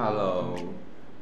[0.00, 0.54] Hello，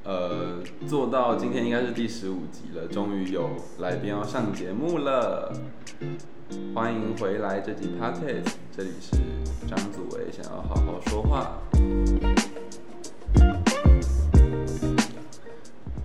[0.05, 5.51] 呃，做到今天应该是第十五集了，终于有来宾要上节目了，
[6.75, 9.17] 欢迎回来这集 Podcast，这里是
[9.67, 11.57] 张祖维想要好好说话。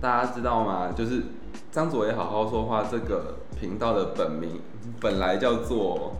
[0.00, 0.90] 大家知道吗？
[0.96, 1.24] 就是
[1.70, 4.62] 张祖维好好说话这个频道的本名
[4.98, 6.14] 本来叫做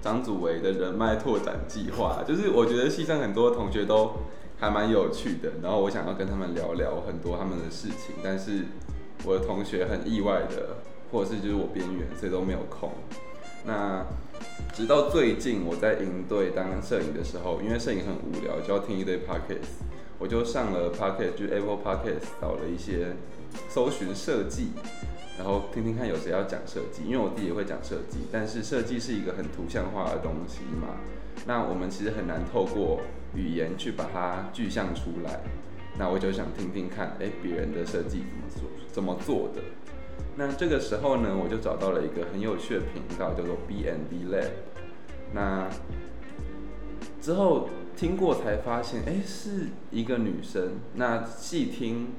[0.00, 4.14] 张祖维的人脉拓展计划，就是我觉得系上很多同学都
[4.62, 8.66] 还蛮有趣的，然后我想要跟他们聊聊很多他们的事情，但是
[9.24, 10.76] 我的同学很意外的，
[11.10, 12.92] 或者是就是我边缘，所以都没有空。
[13.64, 14.06] 那
[14.72, 19.82] 直到最近我在营队当摄影的时候，因为摄影很无聊，就要听一堆 podcast，
[20.20, 23.16] 我就上了 podcast，就 Apple podcast 找了一些
[23.68, 24.68] 搜寻设计，
[25.36, 30.98] 然后听听看有谁要讲设计，因为我自己也会讲设计，但是设计是一个很图像化的东西嘛，
[31.48, 33.00] 那我们其实很难透过
[33.34, 35.40] 语言去把它具象出来，
[35.98, 39.62] 那我就想听听看，哎，别人的设计怎么做，怎么做的。
[40.36, 44.50] 那这个时候呢，我就找到了一个很有趣的频道，叫做 B N D Lab。
[45.34, 45.68] 那
[47.20, 50.72] 之后听过才发现，哎，是一个女生。
[50.94, 52.12] 那细听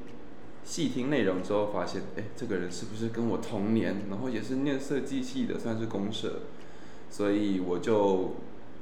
[0.63, 3.95] 细听内容之后，发现，哎，这个人是不是跟我同年？
[4.09, 6.41] 然后也是念设计系的，算是公社。
[7.09, 8.35] 所以我就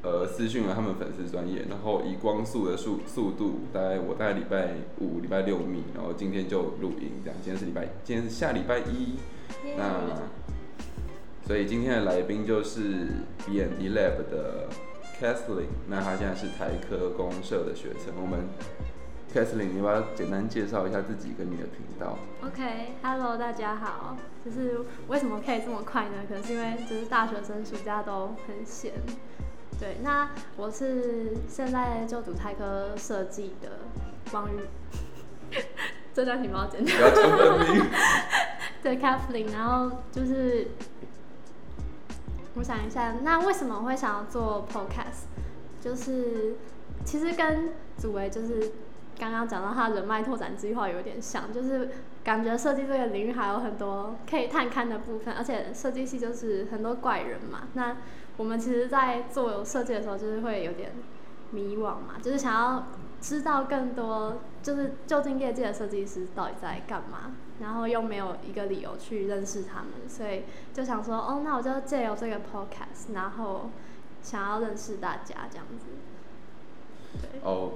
[0.04, 7.40] 呃私讯了他们粉丝专业，然后以光速的速速度，大概我大概礼拜五、礼拜六密，然后今天就录音，这样。
[7.44, 9.18] 今天是礼拜，今天是下礼拜一。
[9.78, 10.02] 那
[11.46, 13.08] 所以今天的来宾就是
[13.46, 14.70] B N D Lab 的
[15.20, 18.14] c a t h l e e n 那她现在是台科公社的学生。
[18.20, 18.48] 我们
[19.32, 24.18] c a t h l e e n 你要不要简单介绍一下自己跟你的频道？OK，Hello，、大家好。
[24.44, 26.24] 就是为什么可以这么快呢？
[26.28, 28.94] 可能是因为就是大学生暑假都很闲。
[29.82, 33.80] 对，那我是现在就读泰科设计的
[34.30, 34.60] 光宇，
[36.14, 37.02] 这段请帮我剪掉不。
[37.02, 37.86] 要讲本名。
[38.84, 40.68] 对 Kathleen，然后就是
[42.54, 45.26] 我想一下，那为什么会想要做 Podcast？
[45.82, 46.58] 就是
[47.04, 48.74] 其实跟祖维就是
[49.18, 51.90] 刚刚讲到他人脉拓展计划有点像，就是
[52.24, 57.64] 感觉设计这个领域还有很多可以探勘的部分，而且设计系就是很多怪人嘛。
[57.74, 57.98] 那
[58.42, 60.92] 我们其实，在做设计的时候，就是会有点
[61.52, 62.88] 迷惘嘛，就是想要
[63.22, 70.42] 知道更多，就是究竟业界的设计师到底在干嘛，然后又没有一个理由去认识他们，所以
[70.74, 73.70] 就想说，哦，那我就借由这个 podcast，然后
[74.24, 75.86] 想要认识大家这样子。
[77.22, 77.74] 对，哦，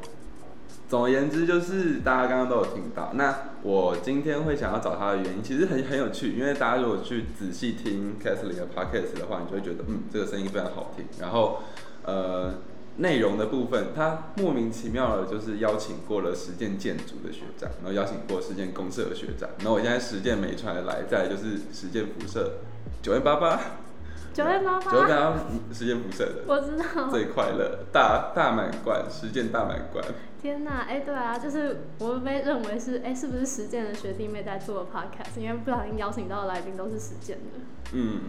[0.88, 3.12] 总而言之就是大家刚刚都有听到。
[3.16, 11.06] 那我今天会想要找他的原因，其实很很有趣，因为大家如果去仔细听 Kathleen 的 podcast 的话，你就会觉得，嗯，这个声音非常好听。
[11.20, 11.64] 然后，
[12.04, 12.54] 呃，
[12.98, 22.60] 内容的部分，他莫名其妙的就是邀请过了实践建筑的学长，然后邀请过实践公社的学长，然后我现在实践没传来，再就是实践辐射
[23.02, 23.60] 九月八八，
[24.36, 25.40] 九月八九月八，八八
[25.72, 26.44] 实践辐射的。
[26.46, 27.08] 我知道。
[27.10, 30.04] 最快乐大大满贯，实践大满贯。
[30.42, 35.40] 天呐，哎、对啊，就是我被认为是，哎、是不是实践的学弟妹在做 podcast？
[35.40, 37.62] 因为不小心邀请到的来宾都是实践的。
[37.94, 38.20] 嗯，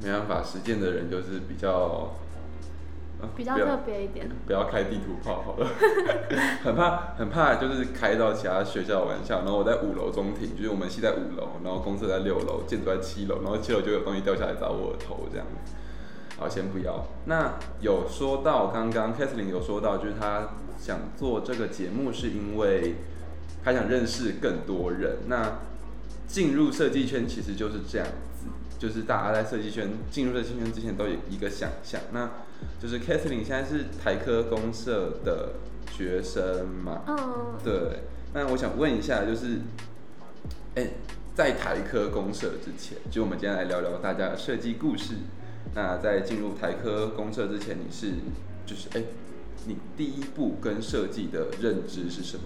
[0.00, 2.10] 没办法，实践的人就是比较，呃
[3.36, 4.28] 比较特别一点。
[4.46, 5.66] 不要开地图炮好了，
[6.64, 9.40] 很怕很怕就是开到其他学校的玩笑。
[9.40, 15.72] 然后我在五楼中庭，就是我们系在五楼，然后公司在六楼，建筑在七楼，然后七楼就有东西掉下来砸我的头这样子。
[16.36, 17.06] 好，先不要。
[17.26, 20.48] 那有说到刚刚 Kathleen 有说到，就是她
[20.78, 22.96] 想做这个节目是因为
[23.64, 25.18] 她想认识更多人。
[25.28, 25.58] 那
[26.26, 28.46] 进入设计圈其实就是这样子，
[28.78, 32.00] 就是大家在设计圈进入设计圈之前都有一个想象。
[32.12, 32.28] 那
[32.80, 35.54] 就是 Kathleen 现在是台科公社的
[35.90, 37.02] 学生嘛？
[37.06, 38.00] 嗯，对。
[38.32, 39.60] 那我想问一下，就是，
[40.74, 40.88] 哎、
[41.34, 45.14] 在台科公社之前，就我们今天来聊聊大家的设计故事。
[45.74, 48.12] 那在进入台科公社之前，你是
[48.66, 49.02] 就是哎、
[49.66, 52.44] 你第一步跟设计的认知是什么？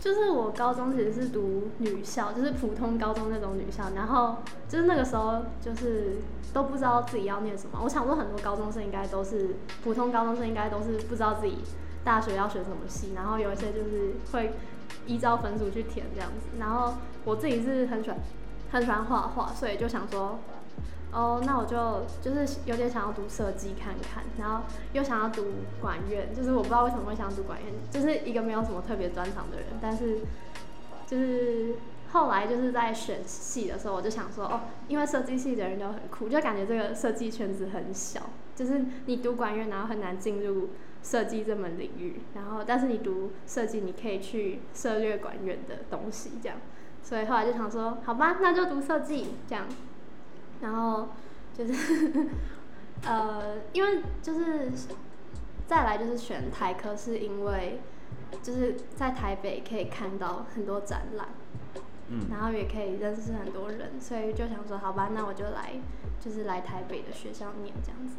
[0.00, 4.36] 就是我高中其实是读女校，就是普通高中那种女校，然后
[4.68, 6.16] 就是那个时候就是
[6.52, 7.80] 都不知道自己要念什么。
[7.82, 11.58] 我想说很多高中生应该都是普通高中生应该都是不知道自己
[12.04, 14.52] 大学要选什么系，然后有一些就是会
[15.06, 16.56] 依照分数去填这样子。
[16.58, 16.94] 然后
[17.24, 18.18] 我自己是很喜欢
[18.70, 20.38] 很喜欢画画，所以就想说。
[21.12, 25.44] 哦，那我就就是有点想要读设计看看，然后又想要读
[25.80, 30.18] 管院，就是我不知道为什么会想读管院，就是一个没有什么特别专长的人，但是
[31.06, 31.76] 就是
[32.12, 38.20] 后来就是在选系的时候，我就想说，哦，因为设计系的人都很酷，就感觉这个设计圈子很小，
[38.54, 40.70] 就是你读管院，然后很难进入
[41.02, 46.58] 设计这门领域，然后但是你读设计，你可以去涉略管院的东西，这样，
[47.02, 49.66] 所以后来就想说，好吧，那就读设计这样，
[50.60, 51.08] 然后
[51.54, 51.74] 就是
[53.04, 54.70] 呃，因为就是
[55.66, 57.80] 再来就是选台科，是因为
[58.42, 61.28] 就是在台北可以看到很多展览，
[62.08, 65.74] 嗯，然后也可以认识很多人，所以就想说，好吧，那我就来
[66.20, 68.16] 就是来台北的学校念这样子。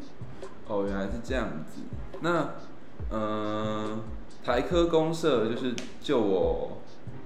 [0.67, 1.81] 哦，原来是这样子。
[2.21, 2.55] 那，
[3.11, 4.01] 嗯、
[4.43, 6.79] 台科公社就是就我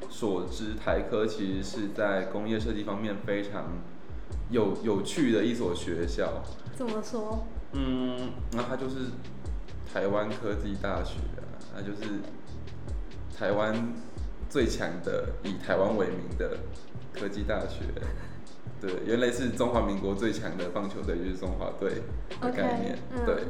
[0.10, 3.66] 所知，台科其实是在工业设计方面非常
[4.52, 6.44] 有有趣的一所学校。
[6.76, 7.46] 怎么说？
[7.74, 8.98] 嗯，那它就是
[9.92, 11.42] 台湾科技大学啊，
[11.76, 12.20] 它就是
[13.38, 13.94] 台湾
[14.50, 16.58] 最强的以台湾为名的
[17.14, 17.86] 科技大学。
[18.82, 22.02] 对，原来是中华民国最强的棒球队，就是中华队
[22.42, 22.98] 的概念。
[23.12, 23.44] 嗯对，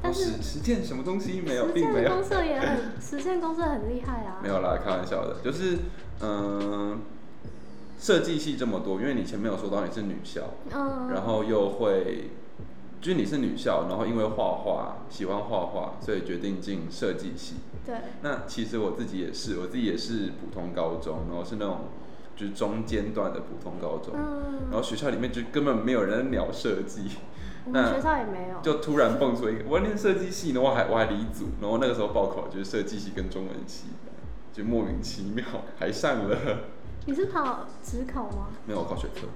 [0.00, 4.38] 但是实实践什么东西没有，实并没有践公，社也很， 实践公社很厉害啊。
[4.40, 5.36] 没有啦，开玩笑的。
[5.42, 5.76] 就是
[6.20, 7.00] 嗯，
[8.04, 11.08] 设计系这么多，因为你前面有说到你是女校，嗯。
[11.08, 12.28] 然后又会，
[13.00, 17.54] 就是你是女校，然后因为画画喜欢画画，所以决定进设计系。
[17.86, 17.94] 对。
[18.20, 21.78] 那其实我自己也是，我自己也是普通高中，然后是那种
[22.36, 27.08] 就是中间段的普通高中，嗯然后学校里面就根本没有人鸟设计，
[27.68, 28.60] 那我们学校也没有。
[28.60, 33.84] 就突然蹦出一个我要念设计系，然后我还我还离组，然后那个时候报考就是设计系跟中文系，
[34.52, 35.42] 就莫名其妙
[35.78, 36.36] 还上了，
[37.06, 38.48] 你是考职考吗？
[38.66, 39.26] 没有我考学测，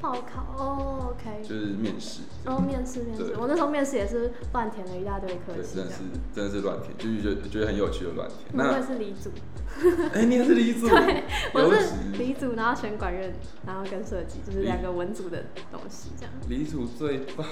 [0.00, 1.42] 报考哦，OK。
[1.42, 2.20] 就是面试。
[2.44, 5.98] 然后面试面试，我那时候面试也是乱填了一大堆科对，系，真的是。
[6.34, 8.38] 真的是乱填，就是觉得觉得很有趣的乱填。
[8.56, 9.30] 我也是理组，
[10.14, 10.86] 哎、你也是理组？
[10.88, 13.34] 对，我是理组，然后选管院，
[13.66, 16.32] 然后跟设计，就是两个文组的东西这样。
[16.48, 17.44] 理组最棒。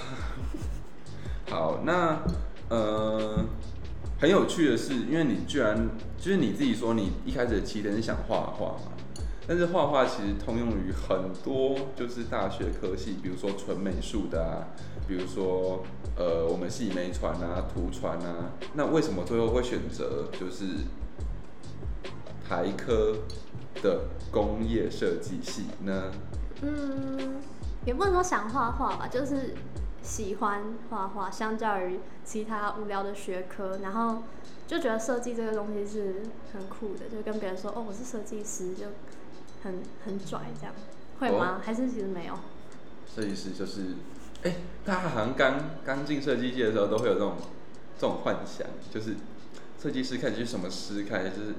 [1.51, 2.23] 好，那
[2.69, 3.45] 呃，
[4.21, 5.89] 很有趣的是，因为你居然
[6.19, 8.93] 就是你自己说你一开始的起点是想画画嘛，
[9.47, 14.75] 但是画画其实通用于很多就是大学科系，比如说纯美术的啊，
[15.07, 15.85] 比如说
[16.17, 20.65] 呃我们系美传啊、图传啊，那为什么最后会选择就是
[22.49, 23.17] 台科
[23.81, 24.01] 的
[24.33, 26.11] 工业设计系呢？
[26.63, 27.37] 嗯，
[27.85, 29.55] 也不能说想画画吧，就是
[30.09, 34.23] 喜欢画画，相较于其他无聊的学科，然后
[34.67, 36.23] 就觉得设计这个东西是
[36.55, 38.87] 很酷的，就跟别人说哦我是设计师，就
[39.63, 40.75] 很很拽这样，
[41.21, 41.61] 会吗？
[41.63, 42.35] 还是其实没有？
[43.15, 43.97] 设计师就是，
[44.45, 47.37] 哎、大家好像刚刚进设计界的时候都会有这种
[47.99, 49.15] 这种幻想，就是
[49.79, 51.55] 设计师看起来什么师，看起来就是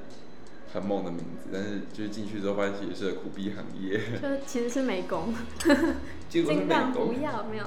[0.73, 5.35] 很猛的名字，但是就是进去之后发现其实是苦逼行业，就其实是美工。
[6.27, 7.13] 尽量不。
[7.21, 7.65] 要，没有，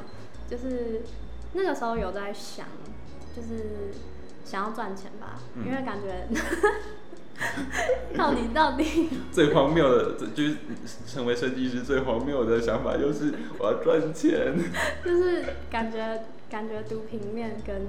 [0.52, 1.00] 就是
[1.54, 2.66] 那个时候有在想，
[3.34, 3.90] 就是
[4.44, 6.28] 想要赚钱吧，嗯因为感觉
[8.14, 10.56] 到底到底 最荒谬的，就是
[11.06, 14.54] 成为设计师最荒谬的想法，就是我要赚钱。
[15.02, 17.86] 就是感觉感觉读平面跟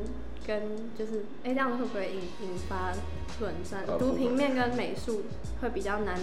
[0.47, 0.61] 跟
[0.97, 2.93] 就是哎、这样会不会引引发
[3.41, 3.81] 论战？
[3.81, 5.23] 啊不会读平面跟美术
[5.61, 6.17] 会比较难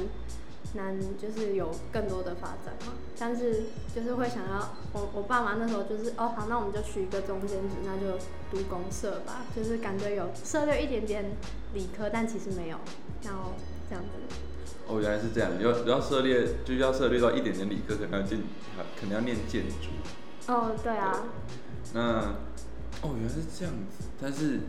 [0.74, 2.92] 难，就是有更多的发展嘛。
[3.18, 3.64] 但是
[3.94, 8.18] 就是会想要我我爸妈那时候就是哦好，那我们就取一个中间值，那就
[8.50, 11.24] 读公社吧，就是感觉有涉猎一点点
[11.74, 12.78] 理科，但其实没有，
[13.22, 13.52] 然后
[13.88, 14.10] 这样子。
[14.88, 18.40] 哦，原来是这样，要要涉猎，就是要涉猎到一点点理科，可能要建，
[18.98, 20.52] 可能要念建筑。
[20.52, 21.24] 哦，对啊，
[21.94, 22.00] 那
[23.02, 24.60] 哦，原来是这样子，但是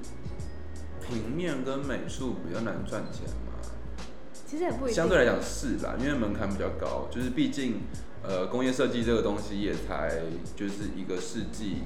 [1.02, 3.51] 平面跟美术比较难赚钱嘛。
[4.52, 4.94] 其实也不一定。
[4.94, 7.84] 相对来讲是啦，因为门槛比较高，就是毕竟
[8.22, 10.24] 呃工业设计这个东西也才
[10.58, 11.84] 就是一个世纪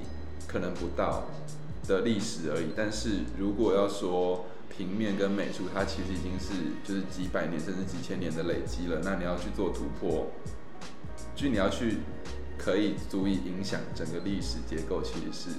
[0.48, 1.28] 可能不到
[1.86, 2.72] 的历史而已。
[2.76, 10.26] 但是如果要说平面跟美术，它其实已经是就是几百年甚至几千年的累积了，那你要去做突破，
[11.36, 11.98] 就你要去
[12.58, 15.56] 可以足以影响整个历史结构，其实是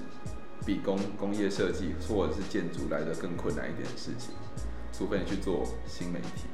[0.66, 4.36] 比工工业设计或者是建筑来的更困难一点的事情，
[4.92, 6.50] 除非你去做新媒体。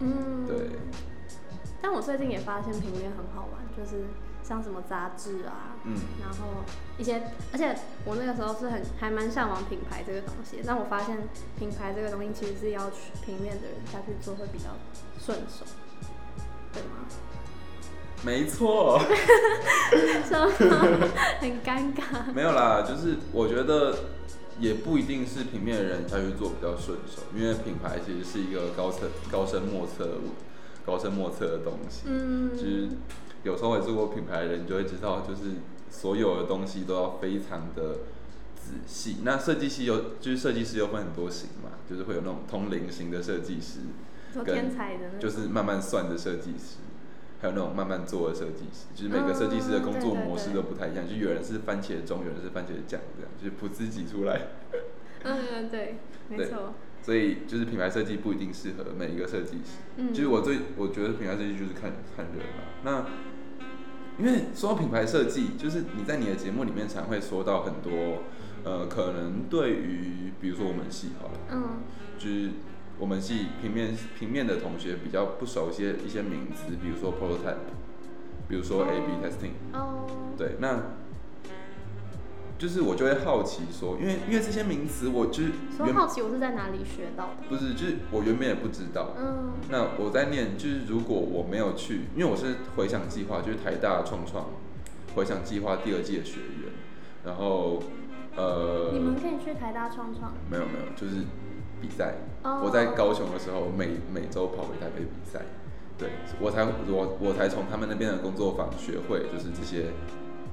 [0.00, 0.70] 嗯，对。
[1.82, 4.04] 但我最近也发现平面很好玩，就是
[4.42, 6.64] 像什么杂志啊，嗯，然后
[6.96, 7.22] 一些，
[7.52, 11.18] 而且我那个时候是很还蛮向往品牌这个东西，但我发现
[11.58, 14.70] 品牌这个东西其实是要去平面的人下去做会比较
[15.18, 15.64] 顺手，
[16.72, 17.04] 对吗？
[18.24, 18.98] 没错，
[20.26, 20.50] 什么？
[21.40, 22.32] 很尴尬。
[22.34, 23.94] 没有啦，就是我觉得
[24.60, 30.18] 也不一定是平面的人才去做比较顺手，因为品牌其实是一个高深高深莫测、
[30.86, 32.02] 高深莫测的东西。
[32.06, 32.88] 嗯，就是
[33.42, 35.56] 有时候会做过品牌的人，就会知道，就是
[35.90, 37.94] 所有的东西都要非常的
[38.56, 39.16] 仔细。
[39.22, 43.80] 那设计系有就是设计师又分很多型嘛，就是会有那种通灵型的设计师，
[44.32, 46.76] 说跟天才的就是慢慢算的设计师，
[47.44, 54.40] 还有那种慢慢做的设计师，就是每个设计师的工作模式都不太一样，就有人是番茄钟，有人是番茄酱这样，就是不自己出来。
[55.24, 55.96] 嗯嗯对，
[56.30, 56.72] 没错，
[57.02, 59.76] 所以就是品牌设计不一定适合每一个设计师。
[59.96, 62.64] 嗯，就是我最我觉得品牌设计就是看看人嘛。
[62.82, 63.04] 那
[64.18, 68.22] 因为说到品牌设计，就是你在你的节目里面常会说到很多，
[68.64, 71.82] 呃，可能对于比如说我们系好了，嗯
[72.16, 72.50] 就是
[72.98, 77.56] 我们系平面平面的同学比较不熟悉的一些名词，比如说 prototype，
[78.48, 80.80] 比如说 A/B testing，哦，对，那
[82.56, 87.48] 就是我就会好奇说，因为因为这些名词我就是说好奇我是在哪里学到的？
[87.48, 89.52] 不是就是我原本也不知道，嗯。
[89.70, 94.46] 那我在念，就是如果我没有去，因为我是回想计划，就是台大创创
[95.16, 96.72] 回想计划第二季的学员，
[97.24, 97.82] 然后
[98.36, 100.32] 呃，你们可以去台大创创。
[100.48, 101.24] 没有没有，就是
[101.84, 102.14] 比赛。
[102.42, 105.40] 哦我在高雄的时候，每每周跑回台北比赛，
[105.98, 106.10] 对
[106.40, 109.86] 我才我我才从他们那边的工作坊学会，就是这些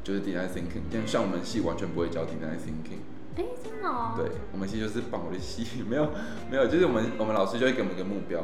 [0.03, 3.01] 就是 design thinking，像像我们系完全不会教 design thinking。
[3.35, 4.13] 哎，真的哦。
[4.15, 6.09] 对，我们系就是绑我的系， 没有
[6.49, 8.41] 没有，就是我们我们老师就会给我们一个目标，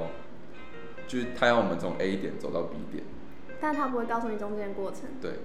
[1.08, 3.04] 就是他要我们从 A 点走到 B 点，
[3.62, 5.02] 但他不会告诉你中间的过程。
[5.22, 5.40] 对，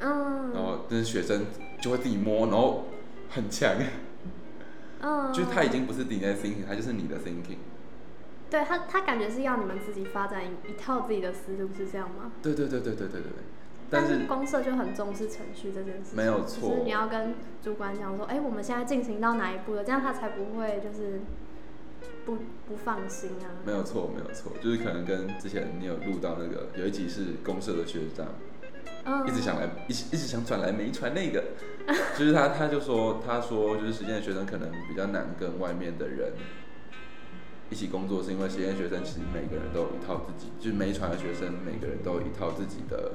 [0.00, 0.52] 嗯。
[0.54, 1.46] 然后就是学生
[1.82, 2.84] 就会自己摸，然后
[3.28, 3.74] 很强，
[5.00, 5.32] 嗯。
[5.32, 7.58] 就是他已经不是你的 thinking，他就是你的 thinking，
[8.50, 12.32] 对他，他感觉是要你们自己发展一一套自己的思路，是这样吗？
[12.42, 13.32] 对对对对对对对对，
[13.90, 21.20] 但但是是公社就很重视程序这件事情，没有错就是你要跟主管讲说，哎、我们现在进行到哪一步了，这样他才不会就是
[22.24, 22.36] 不
[22.66, 23.60] 不放心啊。
[23.64, 28.26] 没有错没有错，就是可能跟之前你有录到那个有一集是公社的学长，
[29.04, 31.42] 嗯，一直想来，一直一直想转来没传那个，
[32.18, 36.32] 就是他他就说他说就是实践的学生可能比较难跟外面的人
[37.70, 43.12] 一起工作，是因为实验学生其实每个人都有一套自己，就是没传的学生每个人都有一套自己的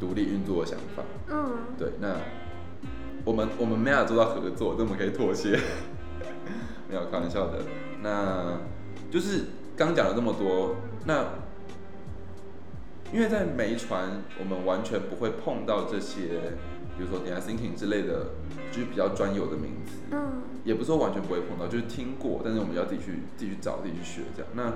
[0.00, 1.02] 独立运作的想法。
[1.28, 2.16] 嗯，对，那
[3.24, 5.58] 我们我们没法做到合作，但我们可以妥协。
[6.88, 7.60] 没有开玩笑的，
[8.02, 8.58] 那
[9.10, 11.24] 就是刚讲了这么多，那
[13.14, 16.56] 因为在媒传，我们完全不会碰到这些，
[16.98, 18.30] 比如说 design thinking 之类的，
[18.72, 20.00] 就是比较专有的名词。
[20.10, 24.50] 嗯，也不是说完全不会碰到，就是听过，但是我们要自己去自己去找，自己去学这样。
[24.54, 24.72] 那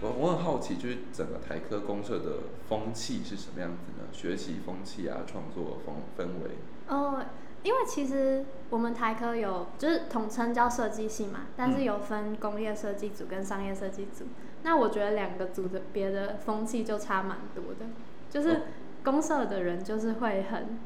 [0.00, 4.08] 我我很好奇，就是整个台科公社的风气是什么样子呢？
[4.10, 6.56] 学习风气啊，创作风氛围。
[6.88, 7.22] 哦，
[7.62, 14.24] 因为其实我们台科有就是统称叫设计系嘛，但是嗯有分工业设计组跟商业设计组。
[14.62, 17.86] 那我觉得两个组的别的风气就差蛮多的，
[18.30, 18.60] 就是哦
[19.04, 20.78] 公社的人就是会很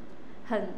[0.49, 0.69] 很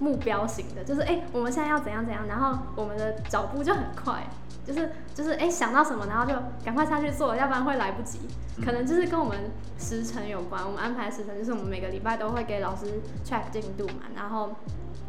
[0.00, 4.22] 目标型的，就是哎、我们现在要怎样怎样，然后我们的脚步就很快，
[4.64, 6.32] 就是就是哎、想到什么，然后就
[6.64, 8.20] 赶快下去做，要不然会来不及。
[8.56, 8.64] 嗯。
[8.64, 9.36] 可能就是跟我们
[9.76, 14.54] 时程有关，我们安排时程就是我们每个礼拜都会给老师 check 进度嘛，然后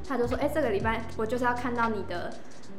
[0.09, 2.33] 他就说，哎、这个礼拜我就是要看到你的，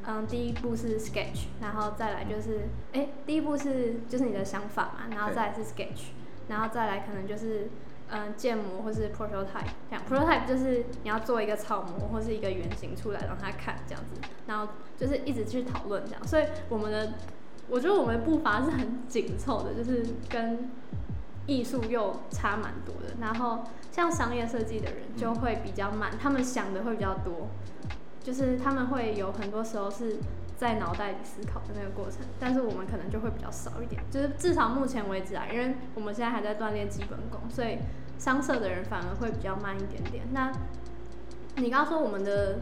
[0.06, 6.10] 嗯，第一步是 sketch，然后再来就是，哎、第一步是就是你的想法嘛，然后再来是 sketch，
[6.48, 7.70] 然后再来可能就是。
[8.12, 17.12] 嗯，建模或是 prototype 这样，prototype 就是你要做一个草模或是一个原型出来让他看这样子，然后就是一直去讨论这样，所以我们的
[17.68, 20.68] 我觉得我们的步伐是很紧凑的，就是跟
[21.50, 23.16] 艺术又差蛮多的。
[23.20, 27.48] 然后像商业设计的人就会比较慢，他们想的会比较多，
[28.22, 30.18] 就是他们会有很多时候是
[30.56, 37.78] 在脑袋里思考的那个过程，但是我们可能就会比较少一点，就是至少目前为止啊，因为我们现在还在锻炼基本功，所以
[38.16, 40.24] 商社的人反而会比较慢一点点。
[40.32, 40.52] 那
[41.56, 42.60] 你刚刚说我们的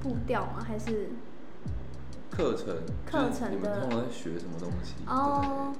[0.00, 0.64] 步调吗？
[0.66, 1.10] 还是
[2.30, 4.94] 课程，课程就是你们的通常在学什么东西？
[5.06, 5.72] 哦，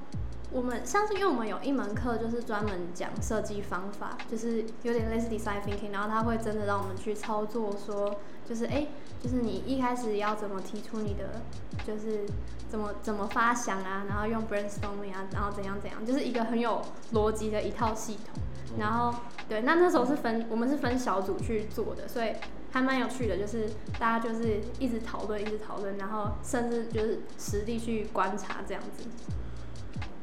[0.51, 8.15] 我们像是因为我们有一门课就是专门讲设计方法，就是有点类似 design thinking，然后他会真的让我们去操作说，
[8.47, 8.87] 就是哎、诶
[9.21, 11.41] 就是你一开始要怎么提出你的，
[11.85, 12.25] 就是
[12.69, 16.81] 怎么怎么发想啊，然后用 brainstorming 啊，然后怎样怎样，就是一个很有
[17.13, 18.41] 逻辑的一套系统。
[18.77, 19.13] 然后
[19.49, 22.33] 对，那那时候是分我们是分小组去做的，所以
[22.71, 29.03] 还蛮有趣的，就是大家就是一直讨论，一直讨论，然后甚至就是实地去观察这样子。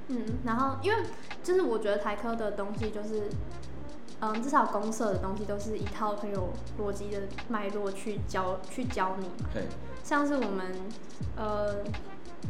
[0.08, 1.02] 嗯，然后因为
[1.42, 3.28] 就是我觉得台科的东西就是，
[4.20, 9.48] 嗯，至少公社的东西都是一套很有逻辑的脉络去教去教你嘛。
[9.54, 9.62] 嘿，
[10.02, 10.72] 像是我们
[11.36, 11.76] 呃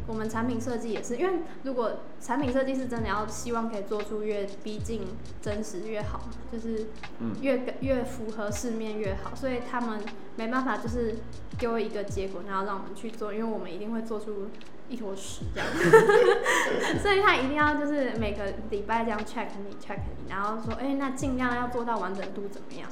[0.09, 5.03] 我们产品设计也是，因为如果产品设计是真的要希望可以做出越逼近
[5.41, 6.21] 真实越好，
[6.51, 6.89] 就是
[7.41, 10.01] 越越符合市面越好，所以他们
[10.35, 11.15] 没办法就是
[11.57, 14.49] 给我一个结果，然后让我们去做，因为我们一定会做出
[14.95, 15.69] 一坨屎这样，
[17.03, 22.89] 所以他一定要就是每个礼拜这样 check 你 check 你，然后说，哎，那尽量要做到完整度怎么样，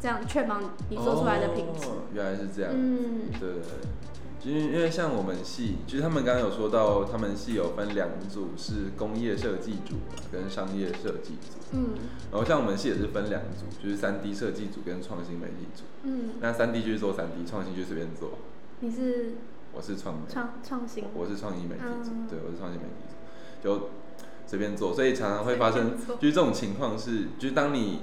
[0.00, 1.88] 这样确保你做出来的品质。
[2.14, 3.48] 原来是这样，嗯，对。
[4.42, 9.96] 因为因为像我们系，就是他们刚刚有说到，他们系有分两组，是工业设计组
[10.32, 11.58] 跟商业设计组。
[11.72, 11.90] 嗯。
[12.32, 15.82] 然后像我们系也是分两组，就是三 D 设计组跟创新媒体组。
[16.04, 16.30] 嗯。
[16.40, 18.38] 那三 D 就是做三 D，创新就随便做。
[18.78, 19.34] 你是？
[19.72, 21.04] 我是创创创新。
[21.14, 22.94] 我是创意媒体组，对，我是创新媒体
[23.62, 23.90] 组，就
[24.46, 28.00] 随便做，所以常常会发生，就是这种情况是，就是当你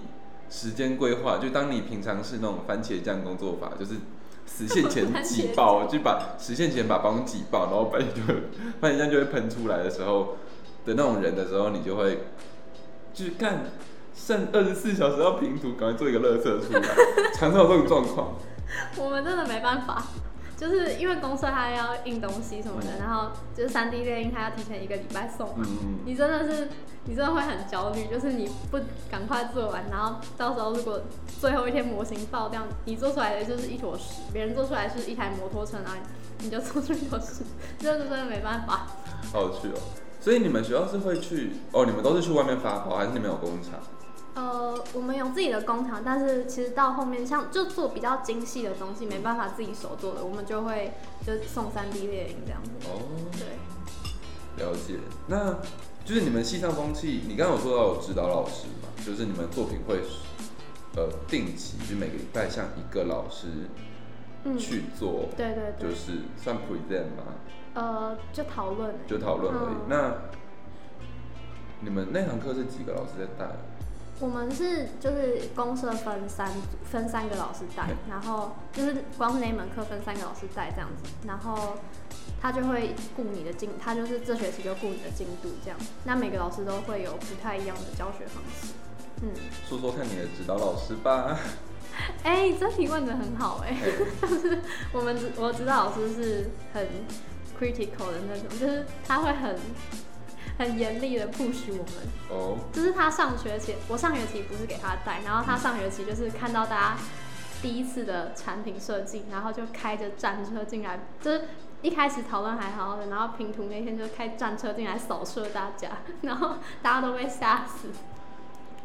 [0.49, 3.95] 时间规划，就当你平常是那种番茄酱工作法，就是。
[4.49, 8.21] 实现前挤爆，就把实现前把帮挤爆，然后番茄就
[8.79, 10.37] 番茄酱就会喷出来的时候
[10.85, 12.23] 的那种人的时候，你就会
[13.13, 13.65] 就是干
[14.15, 16.81] 剩二十四小时要平图，赶快做一个乐色出来，
[17.33, 18.35] 常常有这种状况。
[18.97, 20.01] 我们真的没办法。
[20.57, 25.63] 就是因为公社它要印东西什么的，然后就是三 D 列印它要提前一个礼拜送嘛，
[26.03, 26.67] 你真的是
[27.05, 30.99] 你真的会很焦虑，就是你不赶快做完，然后到时候如果
[31.39, 35.97] 最后一天模型爆掉，你做出来的就是一坨屎，别人做出来是一台摩托车，然后
[36.39, 37.43] 你就做出一坨屎，
[37.77, 38.87] 真的真的没办法。
[39.31, 39.79] 好有趣哦，
[40.19, 43.73] 所以你们学校是会去哦，你们都是去外面发包，还是你们有工厂？
[44.37, 50.93] 呃，我们有自己的工厂，但是其实到后面像就做比较精细的东西，没办法自己手做的，我们就会
[51.25, 52.69] 就送三 D 列印这样子。
[52.85, 53.01] 哦，
[53.33, 54.99] 对，了解。
[55.25, 55.55] 那
[56.05, 58.89] 就是你们系上风气，你刚刚有说到有指导老师嘛？
[59.03, 60.01] 就是你们作品会
[60.95, 63.47] 呃定期，就每个礼拜像一个老师
[64.59, 67.23] 去做，对对对，就是算 present 吗？
[67.73, 69.75] 呃，就讨论，就讨论而已。
[69.89, 70.13] 那
[71.79, 73.51] 你们那堂课是几个老师在带？
[74.19, 76.49] 我们是就是公社分三
[76.89, 81.77] 分三个老师带，然后就是光是那一门课分三个老师带这样子，然后
[82.41, 85.77] 他就会顾你的进，他就是这学期就顾你的进度这样。
[86.03, 88.73] 那每个老师都会有不太一样的教学方式。
[89.21, 89.29] 嗯，
[89.69, 91.37] 说说看你的指导老师吧。
[92.23, 93.77] 哎，这题问的很好哎，
[94.21, 94.59] 就是
[94.93, 96.87] 我们我指导老师是很
[97.59, 99.55] critical 的那种，就是他会很。
[100.57, 101.85] 很严厉的 push 我们，
[102.29, 106.97] 哦，就是他上学期，我上学期不是给他带，然后他上学期就是看到大家
[107.61, 111.41] 第一次的产品设计，然后就开着战车进来，就是
[111.81, 115.89] 一开始讨论还好好的，然后拼图那天就开战车进来扫射大家，
[116.21, 117.89] 然后大家都被吓死。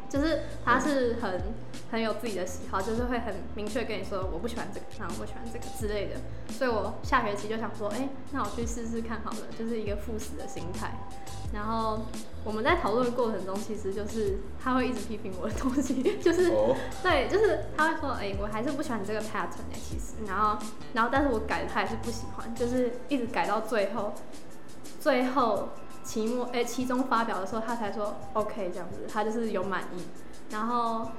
[0.09, 1.41] 就是他是很
[1.93, 6.19] 很有自己的喜好，就是会很明确跟你说我不喜欢这个，然后我喜欢这个之类的。
[6.51, 10.91] 所以我下学期就想说，哎，那我去试试看好了，就是一个赴死的心态。
[11.53, 11.99] 然后
[12.43, 16.51] 我们在讨论过程中，其实就是他会一直批评我的东西，就是
[17.03, 20.57] 对，就是他会说，哎，我还是不喜欢你这个 pattern 哎，其实，然后
[20.93, 24.15] 然后但是我改的他还是不喜欢，就是一直改到最后，
[24.99, 25.69] 最后。
[26.03, 30.03] 期末诶，期中发表的时候，他才说 OK 这样子，他就是有满意。
[30.49, 31.09] 然后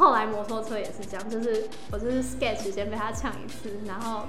[0.00, 4.22] 后来摩托车也是这样，就是我就是 sketch 先被他呛一次，然后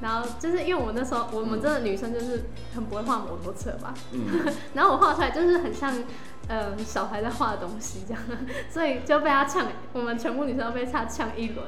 [0.00, 3.94] 然后就是因为我那时候我们真的女生就是很不会画摩托车吧，
[4.74, 6.02] 然后我画出来就是很像
[6.48, 8.22] 嗯小孩在画的东西这样，
[8.68, 11.66] 所以就被他呛，我们全部女生都被他呛一轮。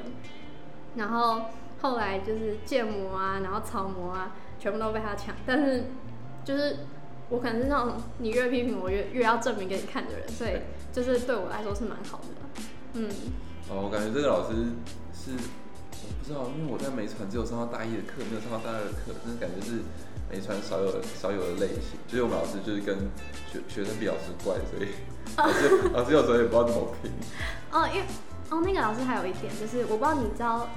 [0.97, 1.43] 然后
[1.81, 5.85] 后来就是建模啊，然后草模啊，全部都被他抢，但是
[6.45, 6.79] 就是。
[7.31, 10.61] 我可能是那种你越批评我越越要证明给你看的人，所以
[10.93, 12.44] 就是对我来说是蛮好的。
[12.95, 13.09] 嗯。
[13.69, 14.55] 哦，我感觉这个老师
[15.13, 19.81] 是我不知道，因为我在美传只有上到大一的课，没有上到大二的课，但是感觉是
[20.31, 21.97] 美传少有少有的类型。
[22.09, 22.97] 就是我们老师就是跟
[23.51, 24.93] 学学生比老师怪，所以
[25.37, 27.11] 老师老师有时候也不知道怎么评。
[27.73, 28.05] 哦，因为
[28.51, 30.69] 哦那个老师还有一点就是，我不知道你知道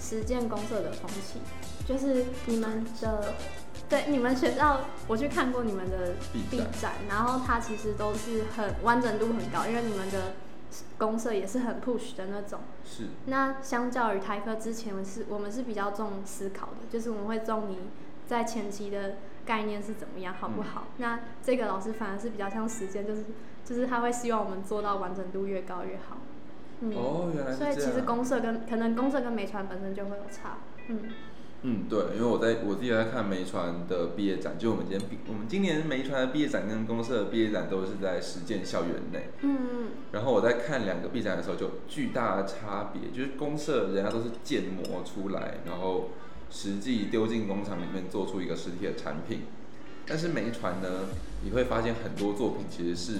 [0.00, 1.40] 实践公社的风气，
[1.86, 3.34] 就是你们的。
[3.88, 6.14] 对，你们学校我去看过你们的
[6.48, 10.32] B 展，然后它其实都是很完整度很高，因为你们的
[10.98, 12.60] 公社也是很 push 的那种。
[12.84, 13.08] 是。
[13.26, 17.78] 那相较于台科之前是，我们是比较重思考的，就是我们会重你
[18.26, 20.88] 在前期的概念是怎么样，好不好？
[20.98, 23.24] 那这个老师反而是比较像时间，就是
[23.64, 26.18] 就是他会希望我们做到完整度越高越好。
[26.82, 31.00] 哦，原来所以其实公社跟可能公社跟美传本身就会有差，嗯。
[31.62, 39.28] 嗯，对，因为我在我自己在看梅传的毕业展，就我们今天毕，我们今年梅传的毕业展跟公社的毕业展都是在实践校园内。
[39.42, 46.10] 嗯然后我在看两个毕展的时候，就巨大的差别，就是公社人家都是建模出来，然后
[46.50, 49.42] 实际丢进工厂里面做出一个实体的产品。
[50.06, 50.88] 但是梅传呢，
[51.44, 53.18] 你会发现很多作品其实是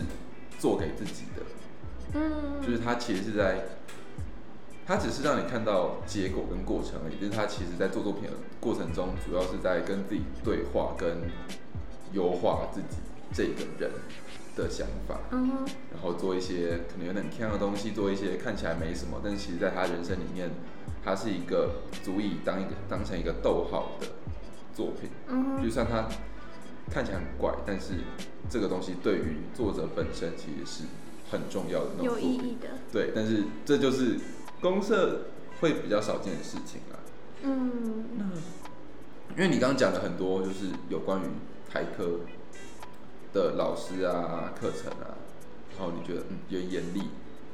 [0.59, 1.43] 做给自己的，
[2.15, 3.67] 嗯，就是它其实是在，
[4.91, 11.31] 它只是让你看到结果跟过程而已，但是它其实在做作品的过程中，主要是在跟自己对话，跟
[12.13, 12.97] 优化自己
[13.33, 13.89] 这个人
[14.57, 15.21] 的想法。
[15.31, 20.51] 然后做一些可能有点强的东西，做一些看起来没什么，但是其实在他人生里面，
[21.05, 21.71] 他是一个
[22.03, 24.09] 足以当一个当成一个逗号的
[24.75, 25.09] 作品。
[25.29, 26.09] 嗯，就算他
[26.91, 27.93] 看起来很怪，但是
[28.49, 30.83] 这个东西对于作者本身其实是
[31.31, 32.19] 很重要的那种有。
[32.19, 34.19] 意义的，对，但是这就是
[34.61, 35.27] 公社
[35.61, 37.01] 会比较少见的事情啊。
[37.43, 38.25] 嗯，那
[39.37, 41.25] 因为你刚刚讲了很多，就是有关于
[41.71, 42.21] 台科
[43.33, 45.17] 的老师啊、课程啊，
[45.79, 47.09] 然后你觉得嗯有严厉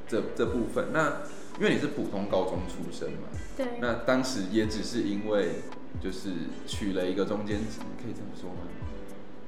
[0.09, 1.23] 这这部分，那
[1.59, 5.63] 因为你是普通高中出身嘛，对，那当时也只是因为
[6.03, 6.31] 就是
[6.67, 8.69] 取了一个中间值，可以这么说吗？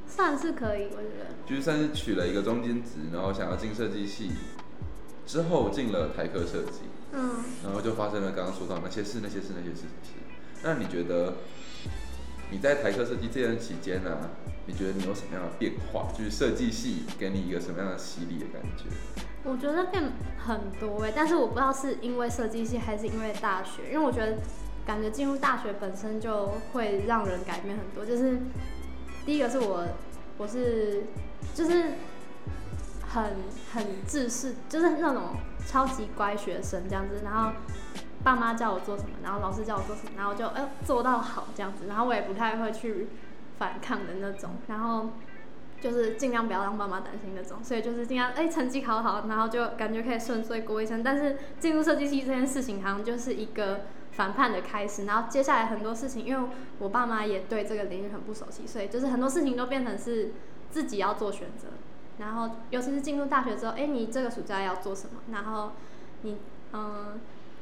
[0.06, 4.30] 算是可以，我觉得，就是算是取了一个中间值，然后想要进设计系，
[5.26, 6.80] 之后进了台科设计，
[7.12, 10.14] 嗯，然后就发生了刚刚说到那些事、那些事、那些事情。
[10.62, 11.34] 那你觉得
[12.50, 14.30] 你在台科设计这段期间呢、
[14.66, 16.08] 你觉得你有什么样的变化？
[16.16, 18.84] 就是设计系给你一个什么样的洗礼的感觉？
[19.44, 20.02] 我觉得变
[20.36, 24.36] 很多哎、但是我不知道是因为设计系还是因为大学，因为我觉得
[24.84, 28.04] 感觉进入大学本身就会让人改变很多。
[28.04, 28.38] 就是
[29.24, 29.86] 第一个是我，
[30.36, 31.04] 我是
[31.54, 31.92] 就是
[33.08, 33.36] 很
[33.72, 35.36] 很自视，就是那种
[35.68, 37.52] 超级乖学生这样子，然后
[38.24, 43.08] 爸妈叫我做什么，然后老师叫我做什么，然后就哎、做到好这样子，然后我也不太会去
[43.58, 45.10] 反抗的那种，然后。
[45.80, 51.04] 就是尽量不要让爸妈担心那种，所以就是尽量哎、成绩考好，然后就感觉可以顺遂过一生。
[51.04, 56.48] 但是进入设计系这件事情好像就是一个反叛的开始，然后接下来很多事情，因为
[56.80, 60.32] 我爸妈也对这个领域很不熟悉，所以就是很多事情都变成是
[60.68, 61.68] 自己要做选择。
[62.18, 65.20] 然后尤其是进入大学之后，哎、你这个暑假要做什么？
[65.32, 65.72] 然后
[66.22, 66.36] 你
[66.72, 67.18] 嗯、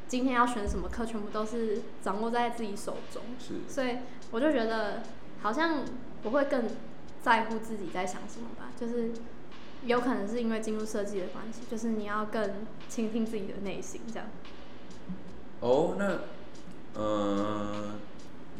[0.08, 3.22] 今天要选什么课，全部都是掌握在自己手中。
[3.38, 3.98] 是所以
[4.30, 5.02] 我就觉得
[5.42, 5.84] 好像
[6.22, 6.64] 我会更
[7.22, 9.12] 在乎自己在想什么吧，就是
[9.84, 14.28] 有可能是因为进入设计的关系，就是你要更倾听自己的内心，这样。
[15.60, 17.94] 哦，那呃，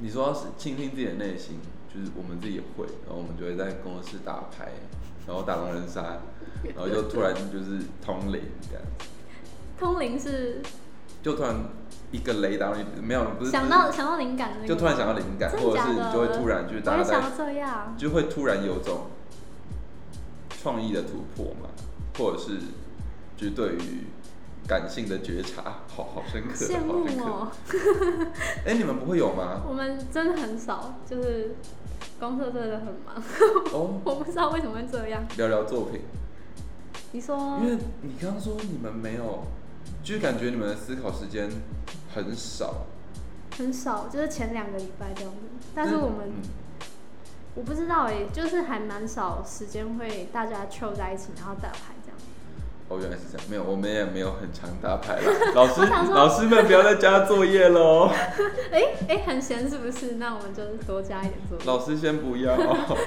[0.01, 1.59] 你说要是倾听自己的内心，
[1.93, 4.73] 就是我们自己也会，然后我们就会在工作室打牌，
[5.29, 6.19] 然后打狼人杀，
[6.75, 9.07] 然后就突然就是通灵这样子，
[9.79, 10.63] 通灵是
[11.23, 11.55] 就突然
[12.13, 19.07] 一个雷达你，没有不是想到想到灵感就突然想到灵感，或者是你就会突然就是大家想要这样，就会突然有种
[20.63, 21.69] 创意的突破嘛，
[22.19, 22.59] 或者是
[23.37, 24.07] 就是对于
[24.67, 26.81] 感性的觉察，好好深刻，羡。
[26.81, 27.51] 慕哦。
[28.67, 29.63] 哎、你们不会有吗？
[29.69, 31.55] 我们真的很少，就是
[32.19, 33.15] 公社真的很忙，
[33.73, 35.25] 哦， 我不知道为什么会这样。
[35.37, 36.01] 聊聊作品，
[37.13, 39.45] 你说因为你刚刚说你们没有，
[40.03, 41.49] 就是感觉你们的思考时间
[42.15, 42.87] 很少，
[43.57, 45.39] 很少，就是前两个礼拜这样子，
[45.75, 46.27] 但是我们。
[46.29, 46.43] 嗯
[47.57, 51.96] 我不知道哎、就是还蛮少时间会大家凑在一起，然后打牌这样。
[52.89, 55.33] 哦，原来是这样，没有，我们也没有很常打牌啦。
[55.55, 55.81] 老师，
[56.13, 58.09] 老师们不要再加作业喽。
[58.71, 60.13] 哎、哎、很闲是不是？
[60.19, 61.65] 那我们就多加一点作业。
[61.65, 62.57] 老师先不要，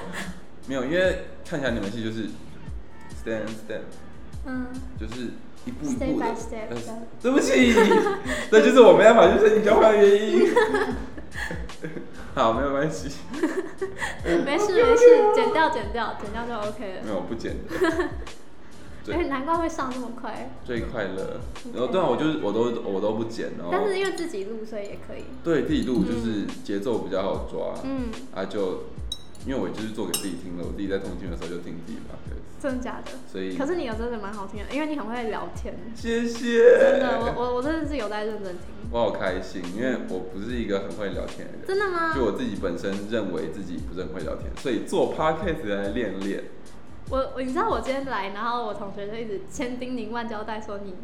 [0.68, 2.26] 没有，因为看起来你们系就是
[3.24, 3.80] stand stand，
[4.44, 4.66] 嗯，
[5.00, 5.30] 就是
[5.64, 7.72] 一步一步的 by step 呃对不起，
[8.50, 10.50] 这就是我没办法去申请交换的原因。
[12.34, 13.10] 好，没有关系，
[14.44, 17.02] 没事没事，剪掉剪掉剪掉就 OK 了。
[17.02, 18.08] 没有不剪的，
[19.10, 20.50] 对哎、难怪会上这么快。
[20.64, 21.40] 最快乐。
[21.74, 23.68] 然后对啊，我就是我都我都不剪哦。
[23.70, 25.24] 但是因为自己录，所以也可以。
[25.44, 28.84] 对自己录就是节奏比较好抓，嗯，啊就
[29.46, 33.12] 因为我就是做给自己听的，我自己在通勤的时候就听自己的 podcast，真的假的？
[33.30, 35.74] 所以可是你有真的蛮好听的，因为你很会聊天。
[35.94, 38.66] 谢谢，真的，我我我真的是有在认真听。
[38.92, 42.12] 我好开心，因为我不是一个很会聊天的人，真的吗？
[42.14, 46.44] 就我自己本身认为自己不是很会聊天，所以做 podcast 来练练。
[47.10, 50.94] 我我你知道我今天来，然后我同学就一直千叮咛万交代说你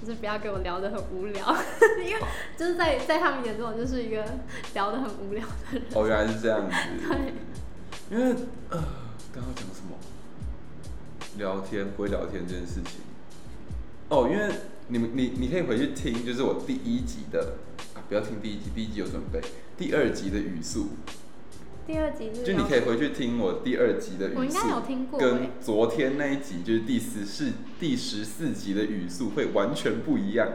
[0.00, 1.56] 就是不要跟我聊得很无聊，
[1.98, 2.20] 因为
[2.56, 4.24] 就是在在他们眼中我就是一个
[4.74, 5.82] 聊得很无聊的人。
[5.94, 6.76] 哦，原来是这样子。
[7.08, 8.32] 对，因为
[8.70, 8.84] 呃，
[9.32, 9.96] 刚刚讲什么？
[11.36, 13.00] 聊天不会聊天这件事情。
[14.08, 14.54] 哦，因为
[14.88, 17.54] 你们你你可以回去听，就是我第一集的
[17.94, 19.40] 啊，不要听第一集，第一集有准备，
[19.76, 20.90] 第二集的语速，
[21.86, 25.50] 第二集是就你可以回去听我第二集的语速，我应该有听过跟欸。
[25.60, 30.48] 昨天那一集就是第十四第十四集的语速会完全不一样。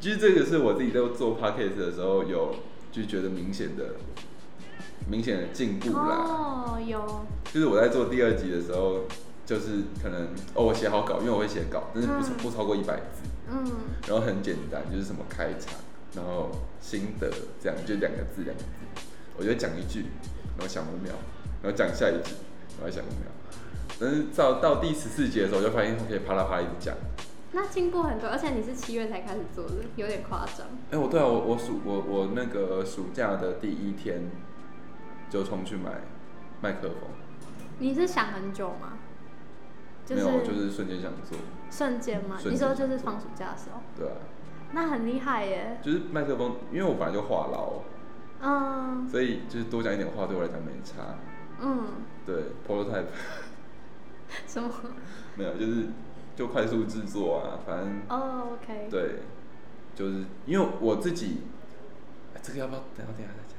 [0.00, 2.56] 其实这个是我自己在做 podcast 的时候有
[2.90, 3.96] 就觉得明显的
[5.06, 6.24] 明显的进步啦。
[6.24, 9.04] 哦，有，就是我在做第二集的时候，
[9.44, 12.36] 就是可能哦我写好稿，因为我会写稿，但是不是嗯。
[12.38, 13.70] 不超过一百字，嗯，
[14.08, 15.74] 然后很简单，就是什么开场，
[16.14, 16.50] 然后
[16.80, 17.30] 心得
[17.62, 19.05] 这样，就两个字两个字，
[19.38, 20.06] 我就讲一句，
[20.56, 21.12] 然后想五秒，
[21.62, 22.34] 然后讲下一句，
[22.78, 23.30] 然后想五秒。
[23.98, 26.94] 但是到到第十四节的时候，我就发现我可以啪啦啪啦一直讲。
[27.52, 30.66] 那进步很多，而且你是七月才开始做的，有点夸张。
[30.90, 34.30] 哎、我对啊，我我暑我我那个暑假的第一天
[35.30, 36.02] 就冲去买
[36.60, 37.10] 麦克风，
[37.78, 38.98] 你是想很久吗？
[40.04, 41.38] 就没有，就是瞬间想做，
[41.70, 42.36] 瞬间吗？
[42.44, 44.16] 你说就是放暑假的时候，对啊，
[44.72, 45.78] 那很厉害耶。
[45.82, 47.82] 就是麦克风，因为我本来就话痨，
[48.42, 51.18] 嗯所以就是多讲一点话对我来讲没差。
[51.60, 51.86] 嗯，
[52.26, 53.06] 对，prototype
[54.46, 54.70] 什么？
[55.36, 55.86] 没有，就是
[56.34, 58.88] 就快速制作啊，反正哦，OK。
[58.90, 59.20] 对，
[59.94, 61.42] 就是因为我自己，
[62.34, 63.56] 哎这个要不要等下等下再讲？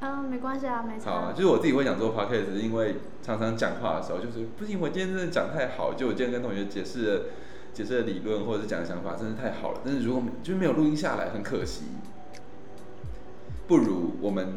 [0.00, 1.10] 嗯，没关系啊，没差。
[1.10, 7.22] 好啊，就是我自己会想做 podcast，是因为常常讲话的时候，就是不行，我今天真的讲太好，就我今天跟同学解释了
[7.72, 9.80] 解释了理论或者是讲的想法，真的太好了。
[9.82, 11.84] 但是如果没就是没有录音下来，很可惜。
[13.66, 14.54] 不如我们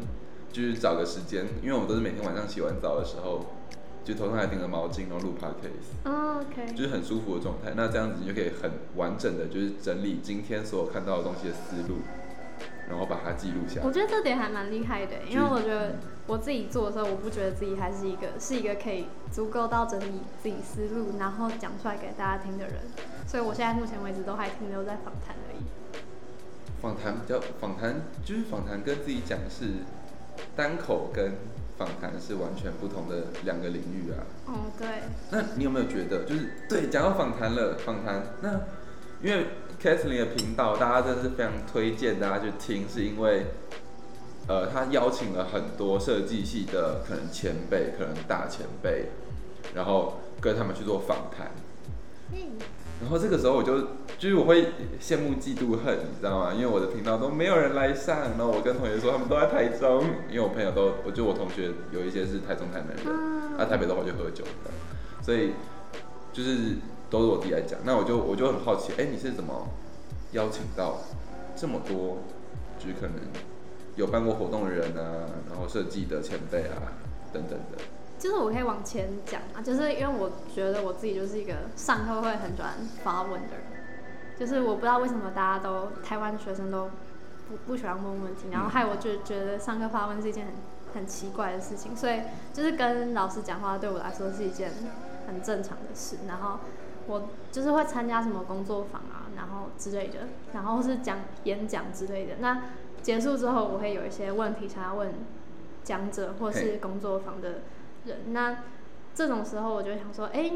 [0.52, 3.46] 就是找个时间，因为我们都是每天晚上洗完澡的时候，
[4.04, 5.94] 就头上还顶着毛巾，然后录 podcast。
[6.04, 6.74] 嗯，OK。
[6.74, 7.72] 就是很舒服的状态。
[7.76, 11.98] 那这样子你就可以很完整的，就是整理今天所有看到的东西的思路，
[12.88, 13.86] 然后把它记录下来。
[13.86, 15.96] 我觉得这点还蛮厉害的，因为我觉得
[16.26, 22.76] 我自己做的时候，我不觉得自己还是一个是一个可以足够到整理自己思路，然后讲出来给大家听的人。
[23.26, 25.62] 所以我现在目前为止都还停留在访谈而已。
[26.80, 29.66] 访谈比较访谈，就是访谈跟自己讲是
[30.56, 31.32] 单口跟
[31.76, 34.24] 访谈是完全不同的两个领域啊。
[34.46, 34.86] 哦，对，
[35.30, 38.60] 那你有没有觉得，就是对讲到访谈了，访谈那
[39.22, 39.46] 因为
[39.80, 43.46] Kathleen 的频道，大家真的是非常推荐大家去听，是因为
[44.48, 49.06] 呃，他邀请了很多设计系的可能前辈，可能大前辈，
[49.74, 51.50] 然后跟他们去做访谈。
[53.00, 53.80] 然后这个时候我就
[54.18, 54.66] 就是我会
[55.00, 56.52] 羡慕嫉妒恨，你知道吗？
[56.52, 64.70] 因为我的频道都没有人来上，然后我跟同学说他们都在台中，因为我朋友都，我就我同学有一些是台中台南人，嗯啊台北的话就喝酒的，
[65.22, 65.52] 所以
[66.32, 66.76] 就是
[67.08, 67.80] 都是我自己来讲。
[67.84, 69.66] 那我就我就很好奇，哎，你是怎么
[70.32, 70.98] 邀请到
[71.56, 72.18] 这么多，
[72.78, 73.16] 就是可能
[73.96, 76.92] 有办过活动的人啊，然后设计的前辈啊
[77.32, 77.78] 等等的。
[78.20, 83.64] 就是我可以往前讲啊，就是因为我觉得我自己就是一个上课会很喜欢发问的人，
[84.38, 86.90] 就是我不知道为什么大家都台湾学生都
[87.48, 90.54] 不不喜欢问问题，然后害我就觉得上课发问是一件很
[90.94, 92.20] 很奇怪的事情，所以
[92.52, 94.70] 就是跟老师讲话对我来说是一件
[95.26, 96.58] 很正常的事，然后
[97.06, 102.34] 我就是会参加什么工作坊啊，然后之类的，然后是讲演讲之类的。
[102.40, 102.64] 那
[103.02, 105.14] 结束之后，我会有一些问题想要问
[105.82, 107.60] 讲者或是工作坊的
[108.04, 108.32] 人。
[108.32, 108.58] 那
[109.14, 110.52] 这种时候，我就想说，哎、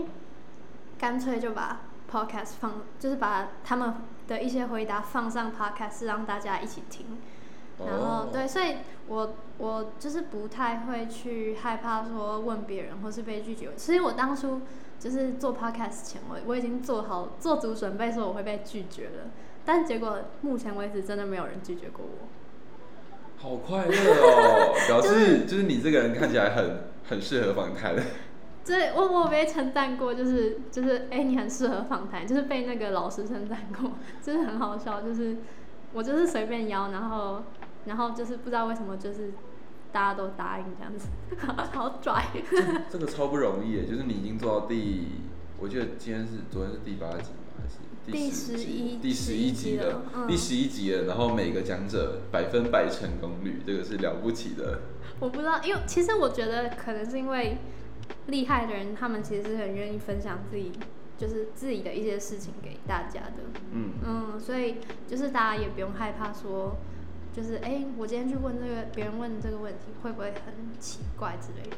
[0.99, 3.95] 干脆就把 podcast 放，就是把他们
[4.29, 7.19] 的一些回答放上 podcast，让大家一起听。
[7.85, 8.77] 然后哦对，所以
[9.09, 13.75] 我我就是不太会去害怕说问别人或是被拒绝。
[13.77, 14.61] 其实我当初
[15.01, 19.31] 就是做 podcast 前，我我已经做好做足准备说我会被拒绝了，
[19.65, 22.29] 但结果目前为止真的没有人拒绝过我。
[23.45, 27.95] 好快乐哦， 表示就是你这个人看起来很很适合访谈。
[28.65, 35.37] 对，我我有被称赞过，就是就是，哎、你很适合访谈，就是被那个老师称赞过， 就是很好笑，就是
[35.93, 37.43] 我就是随便邀，然后
[37.85, 39.35] 然后就是不知道为什么就是
[39.93, 41.09] 大家都答应这样子，
[41.75, 42.25] 好拽。
[42.89, 45.09] 这个超不容易耶，就是你已经做到第，
[45.61, 47.33] 我记得今天是昨天是第八集
[48.07, 48.97] 第十一？
[48.99, 51.05] 第十一集了，嗯第十一集了。
[51.05, 54.81] 然后每个讲者百分百成功率，这个是了不起的。
[55.21, 57.59] 我不知道，因为其实我觉得可能是因为
[58.27, 60.73] 厉害的人，他们其实是很愿意分享自己
[61.17, 63.61] 就是自己的一些事情给大家的。
[63.73, 64.77] 嗯，嗯，所以
[65.09, 66.77] 就是大家也不用害怕说，
[67.33, 71.77] 就是哎、诶我今天去问这个别人问这个问题，会不会很奇怪之类的？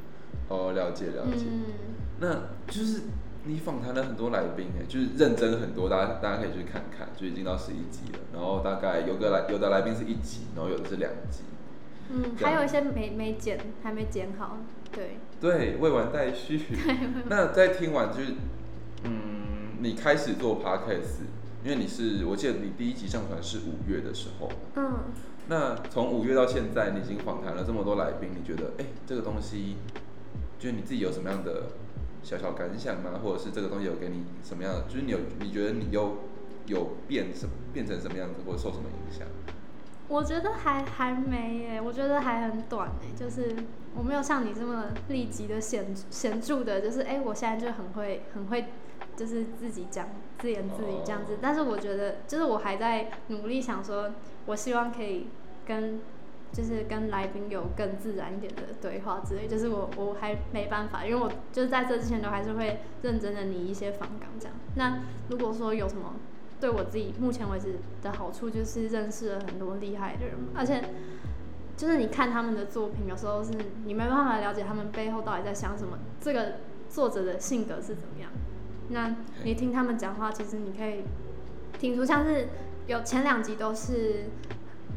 [0.49, 1.45] 哦，了解了解。
[1.49, 1.65] 嗯，
[2.21, 3.03] 那就是
[3.47, 8.19] 你访谈了很多来宾哎，就是认真很多，大家大家可以去看看，就已经到十一集了。
[8.35, 11.43] 然后大概有个来有的来宾是一集，然后有的是两集。
[12.11, 14.59] 嗯，还有一些没没剪，还没剪好，
[14.93, 16.61] 对，对，未完待续。
[17.29, 18.35] 那在听完就是，
[19.05, 21.23] 嗯，你开始做 podcast，
[21.65, 24.99] 因为你是我记得你第一集上传是五月的时候，嗯，
[25.49, 29.77] 那从五月到现在，你已经访谈了这么多来宾，你觉得哎、这个东西，
[30.59, 31.65] 就是你自己有什么样的
[32.27, 33.21] 小小感想吗？
[33.23, 36.17] 或者是这个东西有给你什么样的，就是你有你觉得你又
[36.67, 39.29] 有变什么变成什么样子，或者受什么影响？
[40.09, 43.55] 我觉得还还没耶，我觉得还很短哎，就是
[43.95, 48.65] 我没有像你这么立即的显显著的，就是哎，我现在就很会很会，
[49.17, 50.09] 就是自己讲
[50.41, 51.39] 自言自语这样子。
[51.41, 54.11] 但是我觉得，就是我还在努力想说，
[54.47, 55.29] 我希望可以
[55.65, 56.01] 跟
[56.57, 59.47] 就是跟来宾有更自然一点的对话之类。
[59.47, 64.55] 就是我我还没办法，因为我就是在这之前都还是会认真的拟一些访纲这样。
[64.77, 66.15] 那如果说有什么。
[66.59, 70.83] 对我自己目前为止的好处就是认识了很多厉害的人，而且
[71.77, 73.51] 就是你看他们的作品，有时候是
[73.85, 76.55] 你没办法了解他们背后到底在想什么，这个
[76.89, 78.31] 作者的性格是怎么样。
[78.89, 81.05] 那你听他们讲话，其实你可以
[81.79, 82.49] 听出像是
[82.87, 84.25] 有前两集都是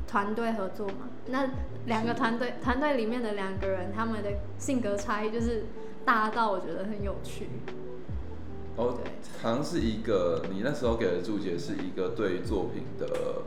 [0.10, 1.52] 团队合作嘛，那
[1.86, 5.66] 两个团队团队里面的两个人，他们的性格差异就是
[6.04, 7.48] 大到我觉得很有趣。
[8.76, 8.98] 哦，
[9.40, 13.44] 好像是一个你那时候给的注解是一个对作品的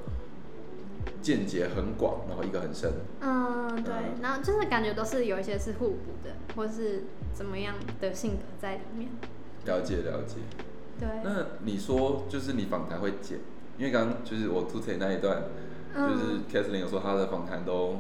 [1.20, 2.92] 见解很广，然后一个很深。
[3.20, 9.08] 嗯，对，然后就是感觉都是有一些是互补的，或是怎么样的性格在里面。
[9.64, 10.36] 了解了解。
[11.00, 11.08] 对。
[11.24, 13.38] 那你说就是你访谈会剪，
[13.78, 15.44] 因为刚刚就是我吐槽那一段，
[15.94, 17.98] 就是 Kathleen 有说他的访谈都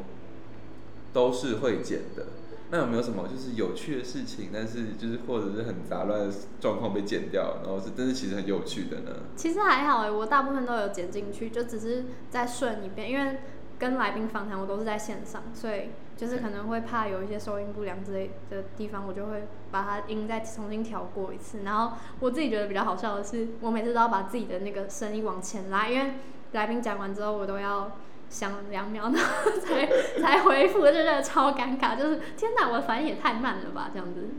[1.12, 2.26] 都是会剪的。
[2.70, 9.10] 那有没有什么就是有趣的事情，但是就是或者是很杂乱的状况被剪掉，然后是但是其实很有趣的呢？
[9.36, 13.40] 其实还好哎，我大部分都有剪进去，就只是再顺一遍，因为
[13.78, 15.90] 跟来宾访谈我都是在线上，所以
[16.22, 21.62] 就是可能会怕有一些收音不良之类的地方，我就会把它音再重新调过一次。
[21.64, 26.12] 然后我自己觉得比较好笑的是，我每次都要把自己的那个声音往前拉，因为
[26.52, 27.90] 来宾讲完之后，我都要。
[28.32, 29.86] 想两秒，然后才
[30.18, 31.94] 才回复，就觉得超尴尬。
[31.94, 34.30] 就是天哪，我的反应也太慢了吧，这样子。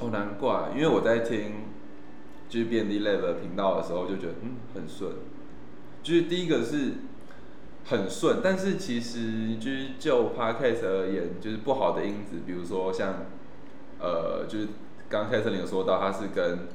[0.00, 1.66] 好难怪，因为我在听
[2.48, 5.12] 就是 B N D Lab 频道的时候，就觉得嗯很顺。
[6.02, 6.94] 就是第一个是
[7.84, 13.26] 很顺，但是其实就是就 Podcast 而言，就是不好的因子，比如说像
[13.98, 14.68] 呃，就是
[15.08, 16.68] 刚开始你有说到，他是跟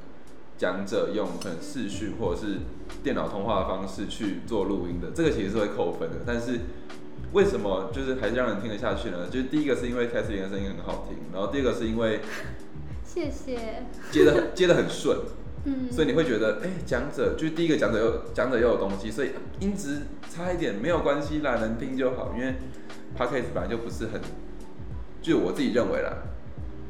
[0.58, 2.58] 讲者用可能视讯或者是
[3.02, 6.16] 电脑通话的方式去做录音的，这个其实是会扣分的。
[6.26, 6.60] 但是
[7.32, 9.28] 为什么就是还是让人听得下去呢？
[9.30, 12.20] 就是第一个是因为凯瑟琳的声音很好听，然后第二个是因为
[13.04, 15.18] 谢谢接的接的很顺，
[15.64, 22.34] 嗯，所以你会觉得哎，讲者就是第一个讲者又讲者又有东西，所以音质差一点没有关系啦，能听就好。
[22.36, 22.54] 因为
[23.16, 24.20] podcast 本来就不是很，
[25.22, 26.10] 就我自己认为啦。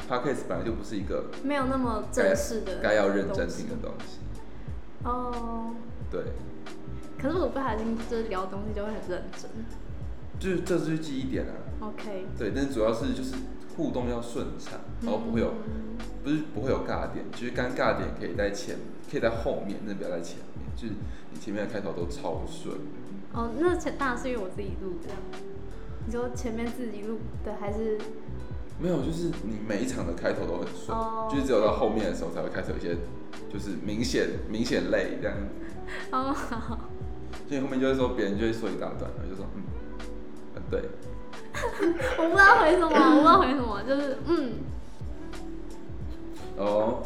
[0.06, 4.18] Podcast 本来就不是一个没有那么正式的，该要认真听的东西。
[5.02, 5.70] 哦。
[6.10, 6.20] 对。
[7.16, 9.50] 可是我不小心就是聊东西就会很认真。
[10.38, 11.54] 就是这就是记忆点啊。
[11.80, 12.26] OK。
[12.36, 13.34] 对，但是主要是就是
[13.76, 15.54] 互动要顺畅，然后不会有，
[16.24, 18.76] 不是不会有尬点，就是尴尬点可以在前，
[19.10, 20.94] 可以在后面，那不要在前面，就是
[21.30, 22.74] 你前面的开头都超顺。
[23.34, 25.10] 哦，那前当然是因为我自己录的。
[26.06, 27.98] 你说前面自己录的还是？
[28.80, 30.98] 没有，就是你每一场的开头都很顺，
[31.30, 32.96] 就是只有到后面的时候才会开始有一些，
[33.52, 35.36] 就是明显明显累这样。
[36.10, 36.78] 哦，好。
[37.46, 39.62] 所以后面就会说，别人就会说一大段，就说嗯，
[40.56, 40.82] 嗯对。
[42.18, 44.52] 我不知道回什么，我不知道回什么，就是嗯。
[46.56, 47.02] 哦，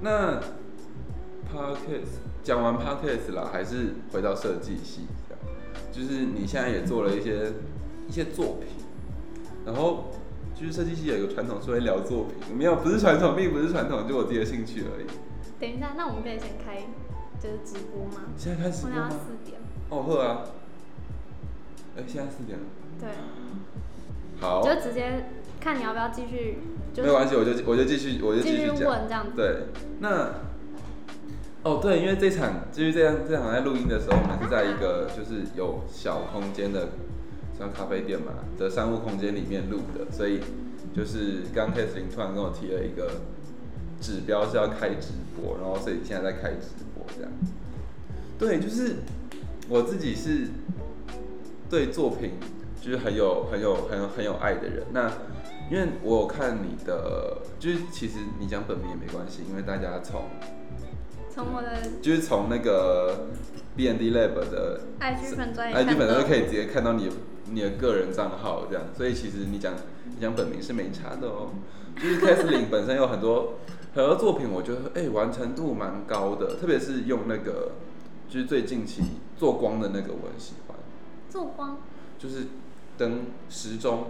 [0.00, 0.40] 那
[1.52, 5.44] podcast 讲完 podcast 了，还是回到设计系这样，
[5.92, 7.52] 就是你现在也做了一些
[8.08, 8.68] 一些作品，
[9.64, 10.12] 然后。
[10.58, 15.06] 就是设计系有一个传统，是会聊作品，没有，不是传统，并不是传统，就我自己的兴趣而已。
[15.60, 16.80] 等一下，那我们可以先开，
[17.38, 18.24] 就是直播吗？
[18.38, 19.10] 现在开始播吗？
[19.10, 19.60] 四点。
[19.90, 20.46] 哦，会啊。
[21.98, 22.64] 哎，现在四点了。
[22.98, 23.10] 对。
[24.40, 24.62] 好。
[24.62, 25.26] 就直接
[25.66, 26.58] 看你要不要继续。
[26.96, 29.32] 没关系，我就我就继续，我就继续问这样子。
[29.34, 29.64] 对，
[29.98, 30.30] 那
[31.64, 36.88] 哦对，因为这场就是这样，这场在录音的时候，我们是在一个 就是有小空间的。
[37.58, 40.40] 像咖啡店嘛的商务空间里面录的，所以
[40.94, 43.10] 就是刚开始林突然跟我提了一个
[43.98, 47.32] 指标是要开直播，然后所以现在在开直播这样。
[48.38, 48.96] 对，就是
[49.70, 50.48] 我自己是
[51.70, 52.32] 对作品
[52.78, 54.84] 就是很有很有很有很有爱的人。
[54.92, 55.10] 那
[55.70, 60.24] 因为我有看你的，就是其实你讲本名也没关系，因为大家从
[61.30, 63.26] 从我的就是从那个
[63.76, 67.10] B N D Lab 的 I 粉专 I G 粉专就可以直接看到你。
[67.48, 69.72] 你的个人账号这样，所以其实你讲
[70.04, 71.50] 你讲本名是没差的哦。
[71.94, 73.54] 就是 Kathleen 本身有很多
[73.94, 77.70] 很多作品，我觉得哎完成度蛮高的，特别是用那个
[78.28, 79.00] 就是最近期
[79.36, 80.76] 做光的那个我很喜欢。
[81.30, 81.78] 做光？
[82.18, 82.48] 就是
[82.98, 84.06] 灯时钟。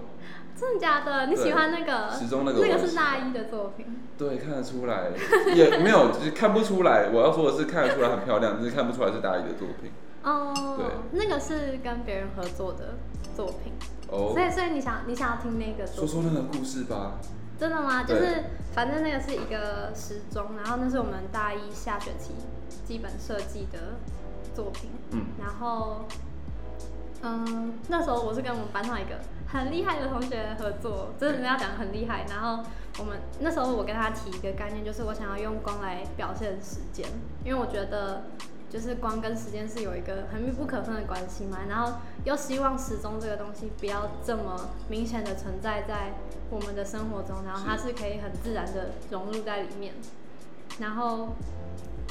[0.59, 1.26] 真的假的？
[1.26, 2.61] 你喜欢那个时钟那个？
[2.66, 3.86] 那个是大一的作品。
[4.16, 5.11] 对，看得出来，
[5.54, 7.11] 也没有就是看不出来。
[7.12, 9.92] 我要说的是看得出来很漂亮，但是看不出来是大一的作品。
[10.22, 12.94] 哦，对，那个是跟别人合作的。
[13.36, 13.70] 作品，
[14.09, 15.86] 哦所，以所以你想你想要听那个？
[15.86, 17.20] 说说那个故事吧。
[17.61, 18.02] 真的吗？
[18.02, 22.34] 就是反正那个是一个时钟，然后那是我们大一下学期
[22.86, 23.96] 基本设计的
[24.54, 26.07] 作品，嗯，然后
[27.22, 32.62] 嗯那时候我是跟我们班上一个很厉害的同学合作，真的要讲很厉害，然后
[32.99, 37.07] 我们那时候我跟他提一个概念，就是我想要用光来表现时间，
[37.44, 38.24] 因为我觉得。
[38.68, 46.14] 就是光跟时间是有一个很密不可分的关系嘛，然后又希望时钟这个东西不要这么明显的存在在
[46.51, 49.94] 我们的生活中，然后它是可以很自然的融入在里面，
[50.80, 51.28] 然后，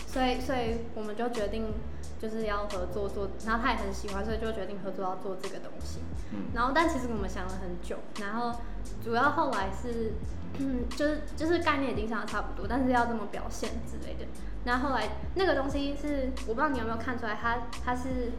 [0.07, 1.73] 所以所以我们就决定
[2.19, 5.99] 就是要合作做，然后他也很喜欢，所以就决定合作要做这个东西。
[6.31, 8.59] 嗯然后但其实我们想了很久，然后
[9.03, 10.13] 主要后来是，
[10.59, 14.25] 嗯， 就是就是概念已经想的差不多，但是要这么表现之类的。
[14.65, 18.31] 然后后来那个东西是，我不知道你有没有看出来，它它是，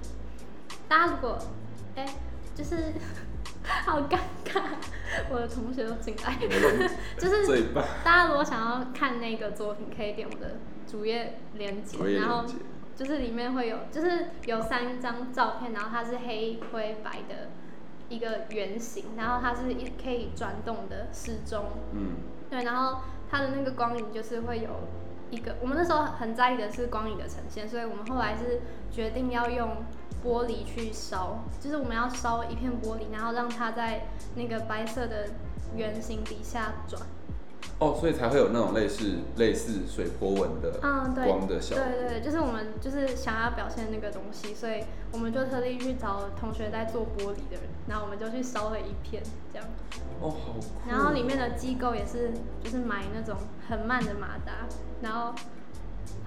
[0.88, 1.38] 大家如果，
[1.94, 2.07] 哎、
[2.54, 2.92] 就是
[3.86, 4.62] 好尴尬，
[5.30, 6.36] 我的同学都进来，
[7.18, 7.68] 就是。
[8.04, 10.57] 大家如果想要看那个作品，可以点我的
[10.87, 12.45] 主页链接主页，然后
[12.95, 17.51] 就是里面会有，就是有三张照片，然后它是黑灰白的
[18.09, 22.14] 一个圆形，然后它是一可以转动的时钟，嗯，
[22.49, 24.70] 对，然后它的那个光影就是会有
[25.30, 28.61] 一个，我们那时候很在意的是光影的呈现，所以我们后来是
[28.91, 29.84] 决定要用
[30.24, 34.07] 玻璃去烧，就是我们要烧一片玻璃，然后让它在
[34.37, 35.28] 那个白色的
[35.74, 37.03] 圆形底下转。
[37.79, 41.85] 哦，所以才会有那种类似类似水波纹的嗯，对，光的效果。
[41.85, 49.22] 对对对，就是我们就是想要表现那个东西，所以我们就特地去找同学在做玻璃的人，然后我们就去烧了一片
[49.53, 49.68] 这样。
[50.22, 50.61] 哦，好酷。
[50.89, 52.33] 然后里面的机构也是
[52.64, 53.37] 就是买那种
[53.68, 54.66] 很慢的马达，
[55.03, 55.35] 然后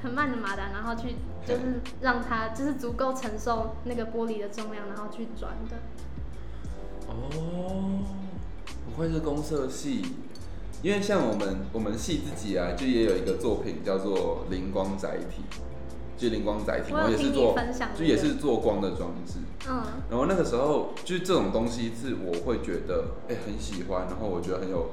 [0.04, 1.16] 很慢的马达，然后去
[1.48, 5.78] 就是让它就是足够承受那个玻璃的重量，然后去转的。
[7.08, 8.04] 哦，
[8.86, 10.06] 不愧是公社系，
[10.82, 15.44] 因为像我们我们系自己啊，就也有一个作品叫做灵光载体，
[16.16, 19.40] 就是灵光载体，然后也是做分享就也是做光的装置。
[19.70, 19.84] 嗯。
[20.10, 24.92] 然后那个时候就是这种东西是我会觉得哎、很喜欢，然后我觉得很有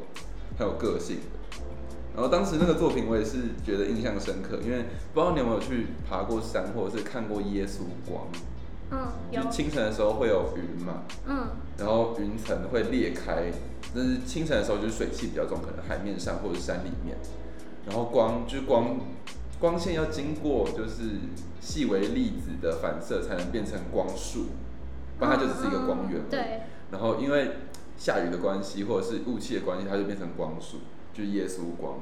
[0.59, 1.61] 很有个性的。
[2.15, 7.81] 然后当时那个作品我也是觉得印象深刻，因为不知道你有没有去爬过山，或者是看过耶稣
[8.11, 8.27] 光，
[8.91, 9.43] 嗯，有。
[9.43, 11.47] 就清晨的时候会有云嘛，嗯。
[11.79, 13.53] 然后云层会裂开，
[13.97, 17.17] 但是清晨的时候就是水汽比较重，可能海面上或者山里面，
[17.87, 19.01] 然后光就是光
[19.59, 21.19] 光线要经过就是
[21.61, 24.47] 细微粒子的反射才能变成光束，
[25.19, 26.21] 不然它就只是一个光源。
[26.21, 27.53] 嗯对，然后因为
[27.97, 30.79] 下雨的关系或者是雾气的关系，它就变成光束，
[31.15, 32.01] 就是耶稣光。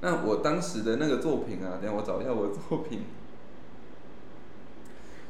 [0.00, 3.04] 那我当时的那个作品啊，等下我找一下我的作品。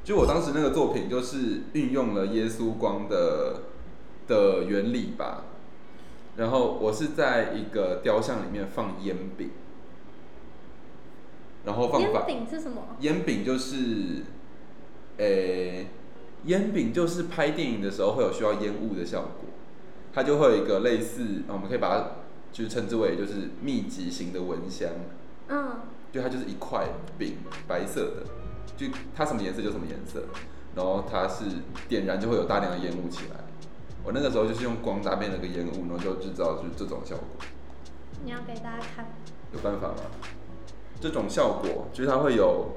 [0.04, 3.60] 就我当时那个作品，就是运用了耶稣光的
[4.28, 5.44] 的原理吧。
[6.36, 9.50] 然后我是在一个雕像里面放烟饼，
[11.64, 12.96] 然后放烟饼是什么？
[13.00, 14.22] 烟饼就是，
[15.16, 15.88] 诶、
[16.44, 19.48] 烟饼就是拍电影的时候会有需要烟雾的效果，
[20.14, 22.04] 它就会有一个类似，呃我们可以把它
[22.52, 24.90] 就是称之为就是密集型的蚊香，
[25.48, 25.72] 嗯
[26.12, 26.86] 就它就是一块
[27.18, 28.22] 饼，白色的，
[28.76, 30.22] 就它什么颜色就什么颜色，
[30.76, 31.46] 然后它是
[31.88, 33.40] 点燃就会有大量的烟雾起来。
[34.08, 37.26] 我那个时候就是用光搭配那个烟雾，然后就制造就是这种效果。
[38.24, 39.06] 你要给大家看。
[39.52, 39.96] 有办法吗？
[40.98, 42.68] 这种效果就是它会有，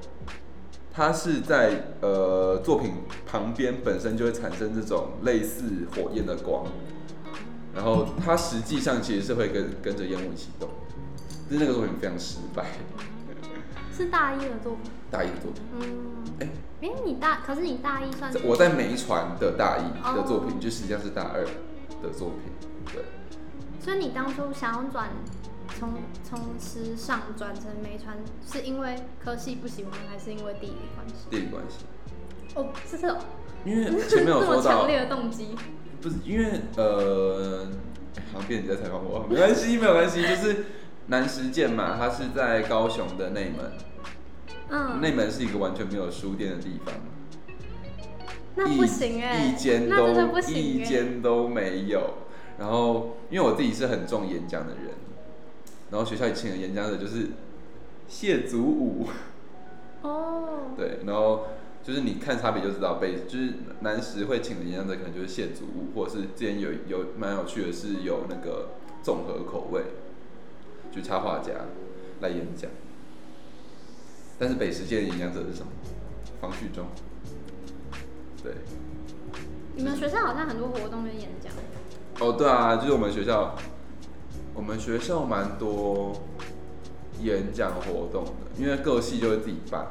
[0.92, 6.66] 它是在呃作品旁边本身就会产生这种类似火焰的光，
[7.74, 10.68] 然后它实际上其实是会跟跟着烟雾一起动，
[11.50, 12.66] 就是那个作品非常失败，
[13.96, 14.92] 是大一的作品。
[15.10, 15.64] 大一的作品。
[15.80, 16.50] 嗯，哎
[16.82, 21.44] 哎、你大，可是你大一算是我在梅船的大一的作品，哦就实际上是大二
[22.02, 22.52] 的作品，
[22.92, 23.04] 对。
[23.80, 25.10] 所以你当初想要转
[25.80, 25.90] 从
[26.24, 31.16] 从时尚转成梅传，是因为科系不喜欢，还是因为地理关系？
[31.30, 31.86] 地理关系，
[32.56, 33.20] 哦，是这种，
[33.64, 35.56] 因为前面有这说到 么强烈的动机。
[36.02, 37.68] 不是因为呃，
[38.34, 40.66] 好像变成你在采访我，没关系，没有关系，就是
[41.08, 43.72] 南实践嘛，它是在高雄的内门，
[44.72, 46.94] 嗯，内门是一个完全没有书店的地方，
[48.56, 50.08] 那不行哎、一间都
[50.50, 52.14] 一哎、间都没有。
[52.58, 54.94] 然后因为我自己是很重演讲的人，
[55.90, 57.32] 然后学校里请的演讲者就是
[58.08, 59.08] 谢祖武，
[60.04, 61.48] 哦， 对，然后
[61.84, 68.70] 就是你看差别就知道，被就是南石会请的演讲者可能就是谢祖武，或者是之前有有蛮有趣的是有那个
[69.04, 69.82] 综合口味，
[70.92, 71.52] 就插画家
[72.22, 72.72] 来演讲。
[74.42, 75.72] 但是北实界的演讲者是什么？
[76.42, 76.88] 方旭中，
[78.42, 78.52] 对，
[79.76, 81.54] 你们学校好像很多活动跟演讲，
[82.20, 83.56] 哦，对啊，就是我们学校，
[84.56, 86.20] 我们学校蛮多
[87.22, 89.86] 演讲活动的，因为各系就会自己办。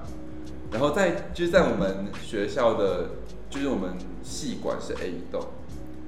[0.72, 3.10] 然后在就是在我们学校的，
[3.48, 3.94] 就是我们
[4.24, 5.40] 系馆是 A 栋，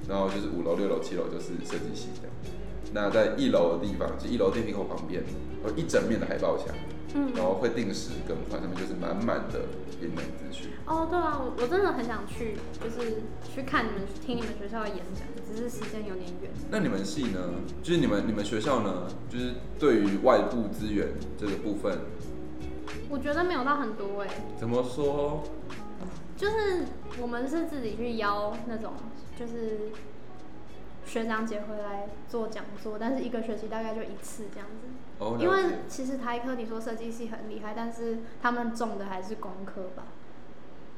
[0.09, 2.35] 然后就是五楼、六楼、七楼就是设计系这样。
[2.93, 5.23] 那在一楼的地方，就一楼电梯口旁边，
[5.65, 6.67] 有一整面的海报墙，
[7.15, 9.67] 嗯，然后会定时更换，上面就是满满的
[10.01, 10.71] 演讲资讯。
[10.87, 13.23] 哦，对啊，我我真的很想去，就是
[13.55, 16.51] 去看你们听你们学校的演讲，只是时间有点远。
[16.71, 17.39] 那你们系呢？
[17.83, 19.09] 就是你们你们学校呢？
[19.29, 21.09] 就是对于外部资源
[21.39, 21.99] 这个部分，
[23.11, 25.43] 我觉得没有到很多哎、怎么说？
[26.37, 26.85] 就是
[27.21, 28.95] 我们是自己去邀那种，
[29.39, 29.91] 就是
[31.05, 34.89] 学长姐回来做讲座，但是一个学期大概就一次这样子。
[35.23, 40.05] 哦，因为其实台科你说设计系很厉害，但是他们重的还是工科吧。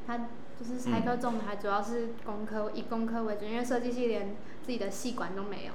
[0.06, 0.18] 他
[0.58, 5.72] 就是台科重的还主要是工科，以工科为主，因为设计系连自己的系馆都没有。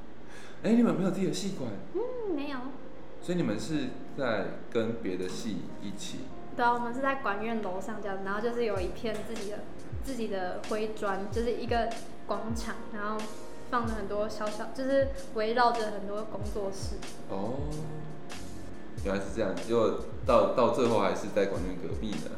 [0.62, 2.58] 哎、你们没有自己的系馆，嗯，没有。
[3.20, 6.20] 所以你们是在跟别的系一起。
[6.56, 9.58] 对啊，我们是在管院楼上这样，然后就是有一片自己的
[10.04, 11.88] 自己的灰砖，就是一个
[12.26, 13.18] 广场，然后
[13.72, 16.96] 放了很多小小，就是围绕着很多工作室。
[17.30, 17.54] 哦，
[19.02, 22.30] 原来是这样，结果到到最后还是在管院隔壁呢。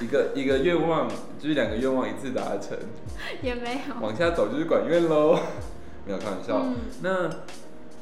[0.00, 1.08] 一个一个愿望，
[1.40, 2.78] 就是两个愿望一次达成，
[3.42, 4.00] 也没有。
[4.00, 5.36] 往下走就是管院喽。
[6.06, 6.60] 没有开玩笑。
[6.62, 7.28] 嗯那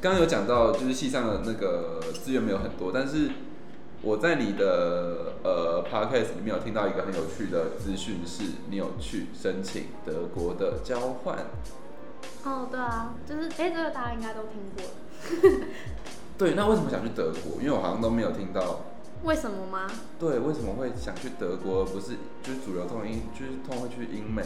[0.03, 3.31] 刚刚有讲到，就是系上的那个资源没有很多，但是
[4.03, 11.39] 我在你的呃 podcast 里面有听到一个很有趣的资讯，是你有去申请德国的交换。
[12.45, 15.67] 哦，对啊，就是哎、这个大家应该都听过了。
[16.39, 17.61] 对，那为什么想去德国？
[17.63, 18.81] 因为我好像都没有听到。
[19.23, 19.89] 为什么吗？
[20.19, 24.43] 对，为什么会想去德国，而不是就是主流通常英，就是通常会去英美？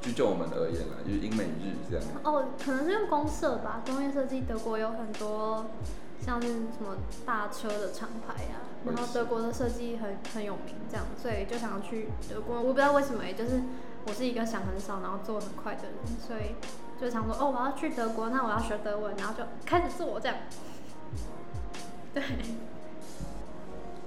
[0.00, 2.04] 就就我们而言啦，就是英美日这样。
[2.24, 3.82] 哦，可能是用公社吧。
[3.86, 5.66] 工业设计德国有很多
[6.20, 12.56] 像是什么大车的厂牌啊，然后德国的设计很很有名，这样，所以就想要去德国。
[12.56, 13.62] 我不知道为什么、欸，就是
[14.06, 15.94] 我是一个想很少，然后做很快的人，
[16.26, 16.56] 所以
[17.00, 20.36] 就想说，哦，我要去德国，那我要学德文，然后就开始做这样。
[22.14, 22.22] 对，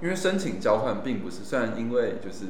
[0.02, 2.46] 因为申请交换并不是，虽然因为就是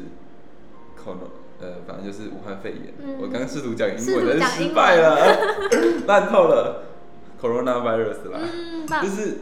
[0.99, 1.29] corona，
[1.61, 3.19] 呃，反正就是武汉肺炎，嗯。
[3.21, 5.39] 我刚试图讲英文，但失败了，
[6.09, 6.85] 烂透了
[7.41, 9.39] ，coronavirus 啦，嗯，就是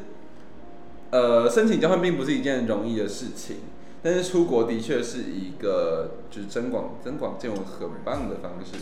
[1.11, 3.59] 呃，申请交换并不是一件容易的事情，
[4.03, 8.79] 但是出国的确是一个就是增广增广见闻很棒的方式。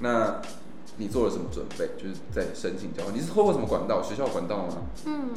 [0.00, 0.40] 那
[1.00, 1.88] 你做了什么准备？
[1.96, 4.02] 就是在申请交换，你是透过什么管道？
[4.02, 4.82] 学校管道吗？
[5.06, 5.30] 嗯，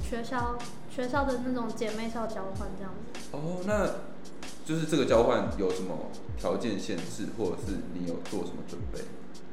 [0.00, 0.56] 学校
[0.88, 3.20] 学校的那种姐妹校交换这样子。
[3.32, 3.90] 哦，那
[4.64, 9.00] 就是这个交换有什么条件限制，或者是你有做什么准备？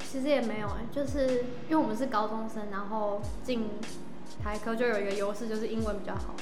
[0.08, 3.68] 其实也没有哎、就是因为我们是高中生，然后进
[4.42, 6.36] 台科就有一个优势，就是英文比较好，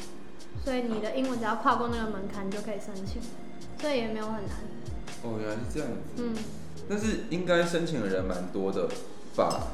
[0.64, 3.22] 所以你的英文只要跨过那个门槛，你就可以申请，
[3.80, 4.58] 所以也没有很难。
[5.24, 5.96] 哦，原来是这样子。
[6.18, 6.36] 嗯，
[6.90, 8.88] 但是应该申请的人蛮多的
[9.36, 9.68] 吧？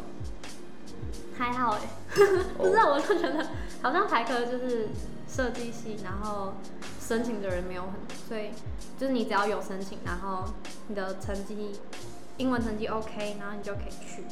[1.38, 1.80] 还好哎、
[2.58, 3.48] 不知道我就觉得
[3.82, 4.90] 好像台科就是
[5.28, 6.54] 设计系，然后
[7.00, 8.52] 申请的人没有很多，所以
[9.00, 10.44] 就是你只要有申请，然后
[10.88, 11.80] 你的成绩
[12.38, 14.24] 英文成绩 OK，然后你就可以去。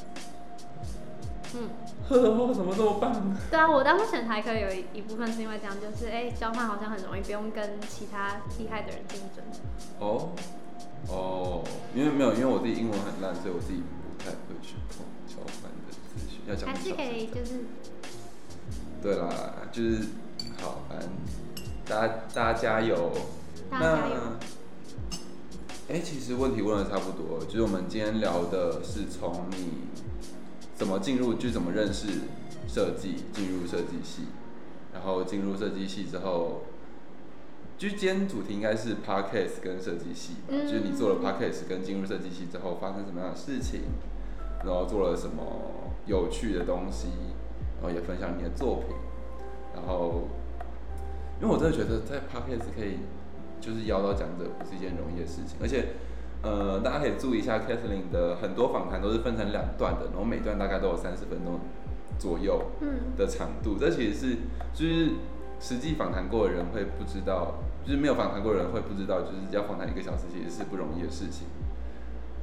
[1.53, 1.69] 嗯。
[2.09, 3.38] 呵，怎么这么棒？
[3.49, 9.43] 对啊，我当初选台科有一一部分是因为这样，就是哎、交换好像很容易，不用跟其他厉害的人竞争。
[9.99, 10.30] 哦，
[11.09, 11.63] 哦，
[11.95, 17.65] 因为没有，因为我自己英文很烂，所以我自己不太会去碰交换的资讯，要讲还是可以，就是
[19.01, 19.99] 对啦，就是
[20.61, 21.09] 好，反正
[21.85, 23.11] 大家大家加油。
[23.69, 24.15] 大家加油。
[25.89, 29.87] 哎、其实问题问的差不多，就是我们今天聊的是从你
[30.75, 32.07] 怎么进入，就怎么认识
[32.67, 34.23] 设计，进入设计系，
[34.93, 36.63] 然后进入设计系之后，
[37.78, 40.65] 就今天主题应该是 podcast 跟设计系吧，嗯。
[40.67, 43.82] 就是你做了 podcast 跟进入设计系之后发生什么样的事情，
[44.65, 45.43] 然后做了什么
[46.07, 47.07] 有趣的东西，
[47.80, 48.95] 然后也分享你的作品，
[49.75, 50.28] 然后，
[51.39, 52.97] 因为我真的觉得在 podcast 可以
[53.61, 55.89] 就是邀到讲者不是一件容易的事情，而且
[56.41, 61.59] 呃大家可以注意一下 Kathleen 的很多访谈都是分成两段的，然后每段大概都有三十分钟
[62.17, 64.36] 左右嗯，的长度，这其实是
[64.73, 65.11] 就是
[65.59, 67.55] 实际访谈过的人会不知道，
[67.88, 71.47] 就是没有访谈过的人会不知道，就是要访谈一个小时其实是不容易的事情。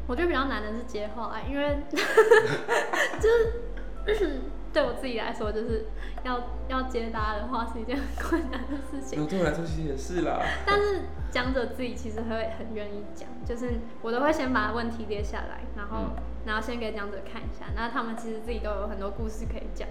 [0.06, 1.78] 我觉得比较难的是接话，因为
[4.06, 4.40] 就是
[4.72, 5.86] 对我自己来说，就是
[6.24, 9.20] 要要接答的话是一件很困难的事情。
[9.20, 10.40] 那对我来说其实也是啦。
[10.66, 19.88] 但是讲者自己其实会很愿意讲，就是我都会先把问题列下来，然后、嗯然后先给讲者看一下，那他们其实自己都有很多故事可以讲，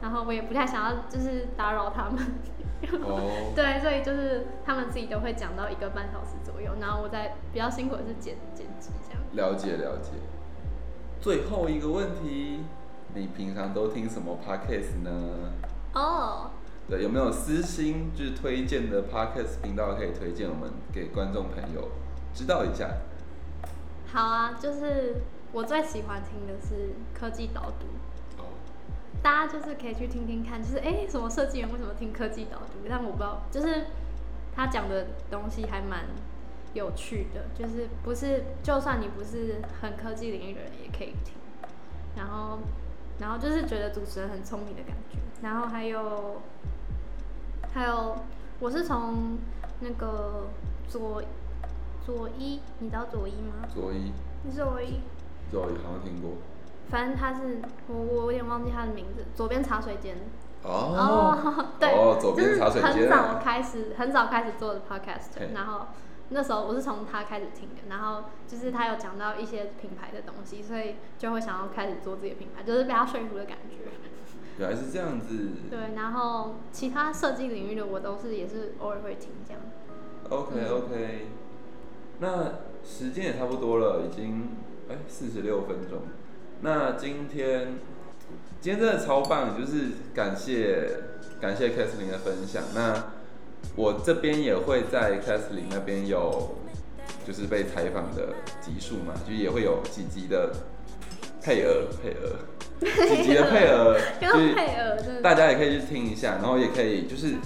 [0.00, 2.18] 然后我也不太想要就是打扰他们。
[3.02, 9.22] 哦， 对，所以就是他们自己都会讲到一个半小时左右，然后我在比较辛苦的是剪剪辑这样。
[9.32, 10.12] 了解了解。
[11.20, 12.60] 最后一个问题，
[13.14, 15.52] 你平常都听什么 podcast 呢？
[15.92, 16.50] 哦，
[16.88, 21.88] 对，有没有私心就是推荐的 podcast 频道可以推荐我们给观众朋友
[22.32, 22.88] 知道一下？
[24.10, 25.16] 好啊，就是
[25.52, 27.86] 我最喜欢听的是科技导读。
[29.20, 32.88] 哦，大家就是可以去听听看，就是哎、诶什么设计员为什么听科技导读？
[32.88, 33.86] 但我不知道，就是
[34.54, 36.04] 他讲的东西还蛮
[36.74, 41.34] 有趣的，就是不是就算你不是很科技领域的人也可以听，
[42.16, 42.58] 然后
[43.18, 46.40] 然后就是觉得主持人很聪明的感觉，然后还有
[47.72, 48.16] 还有
[48.58, 49.38] 我是从
[49.80, 50.48] 那个
[50.88, 51.22] 左
[52.04, 53.68] 左一，你知道左一吗？
[53.72, 54.12] 左一，
[54.50, 55.00] 左一。
[55.50, 56.30] 左一好像听过。
[56.90, 60.16] 反正他是我我有点忘记他的名字，左边茶水间。
[60.62, 65.86] 哦，对，哦左边茶水间就是很早开始，很早开始做的 podcast，嘿然后
[66.28, 73.76] 那时候我是从他开始听的，然后就是他有讲到一些品牌的东西，所以就会想要开始做自己的品牌，就是被他说服的感觉。
[74.58, 75.48] 原来是这样子。
[75.70, 79.62] 对，然后其他设计领域的我都是也是偶尔会听这样。
[80.28, 81.28] OK OK，
[82.18, 84.50] 那时间也差不多了，已经
[84.90, 86.02] 哎四十六分钟。
[86.62, 87.74] 那今天
[88.60, 90.88] 今天真的超棒，就是感谢
[91.40, 92.62] 感谢 a t h l e e n 的分享。
[92.74, 93.12] 那
[93.76, 96.56] 我这边也会在 a t h l e e n 那边有
[97.26, 100.52] 就是被采访的集数嘛，就也会有几集的
[101.42, 102.36] 配额配额，
[103.08, 107.36] 几集的配额， 就是配额大家也可以去听一下，然后也可以就是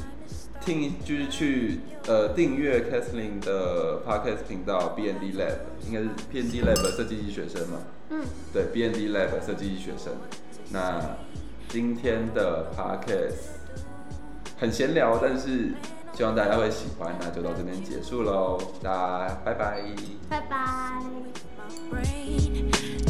[0.61, 7.79] 听，就是去呃订阅 Kathleen 的 Podcast 频道 B N D Lab，应该是 B N D Lab 设计系学生嘛？
[8.15, 10.12] 嗯，对，B N D Lab 设计系学生。
[10.71, 11.17] 那
[11.69, 13.35] 今天的 Podcast
[14.59, 15.73] 很闲聊，但是
[16.12, 19.83] 希望大家会喜欢，那就到这边结束喽，大家拜拜。
[20.29, 21.03] 拜拜。
[21.91, 22.93] brain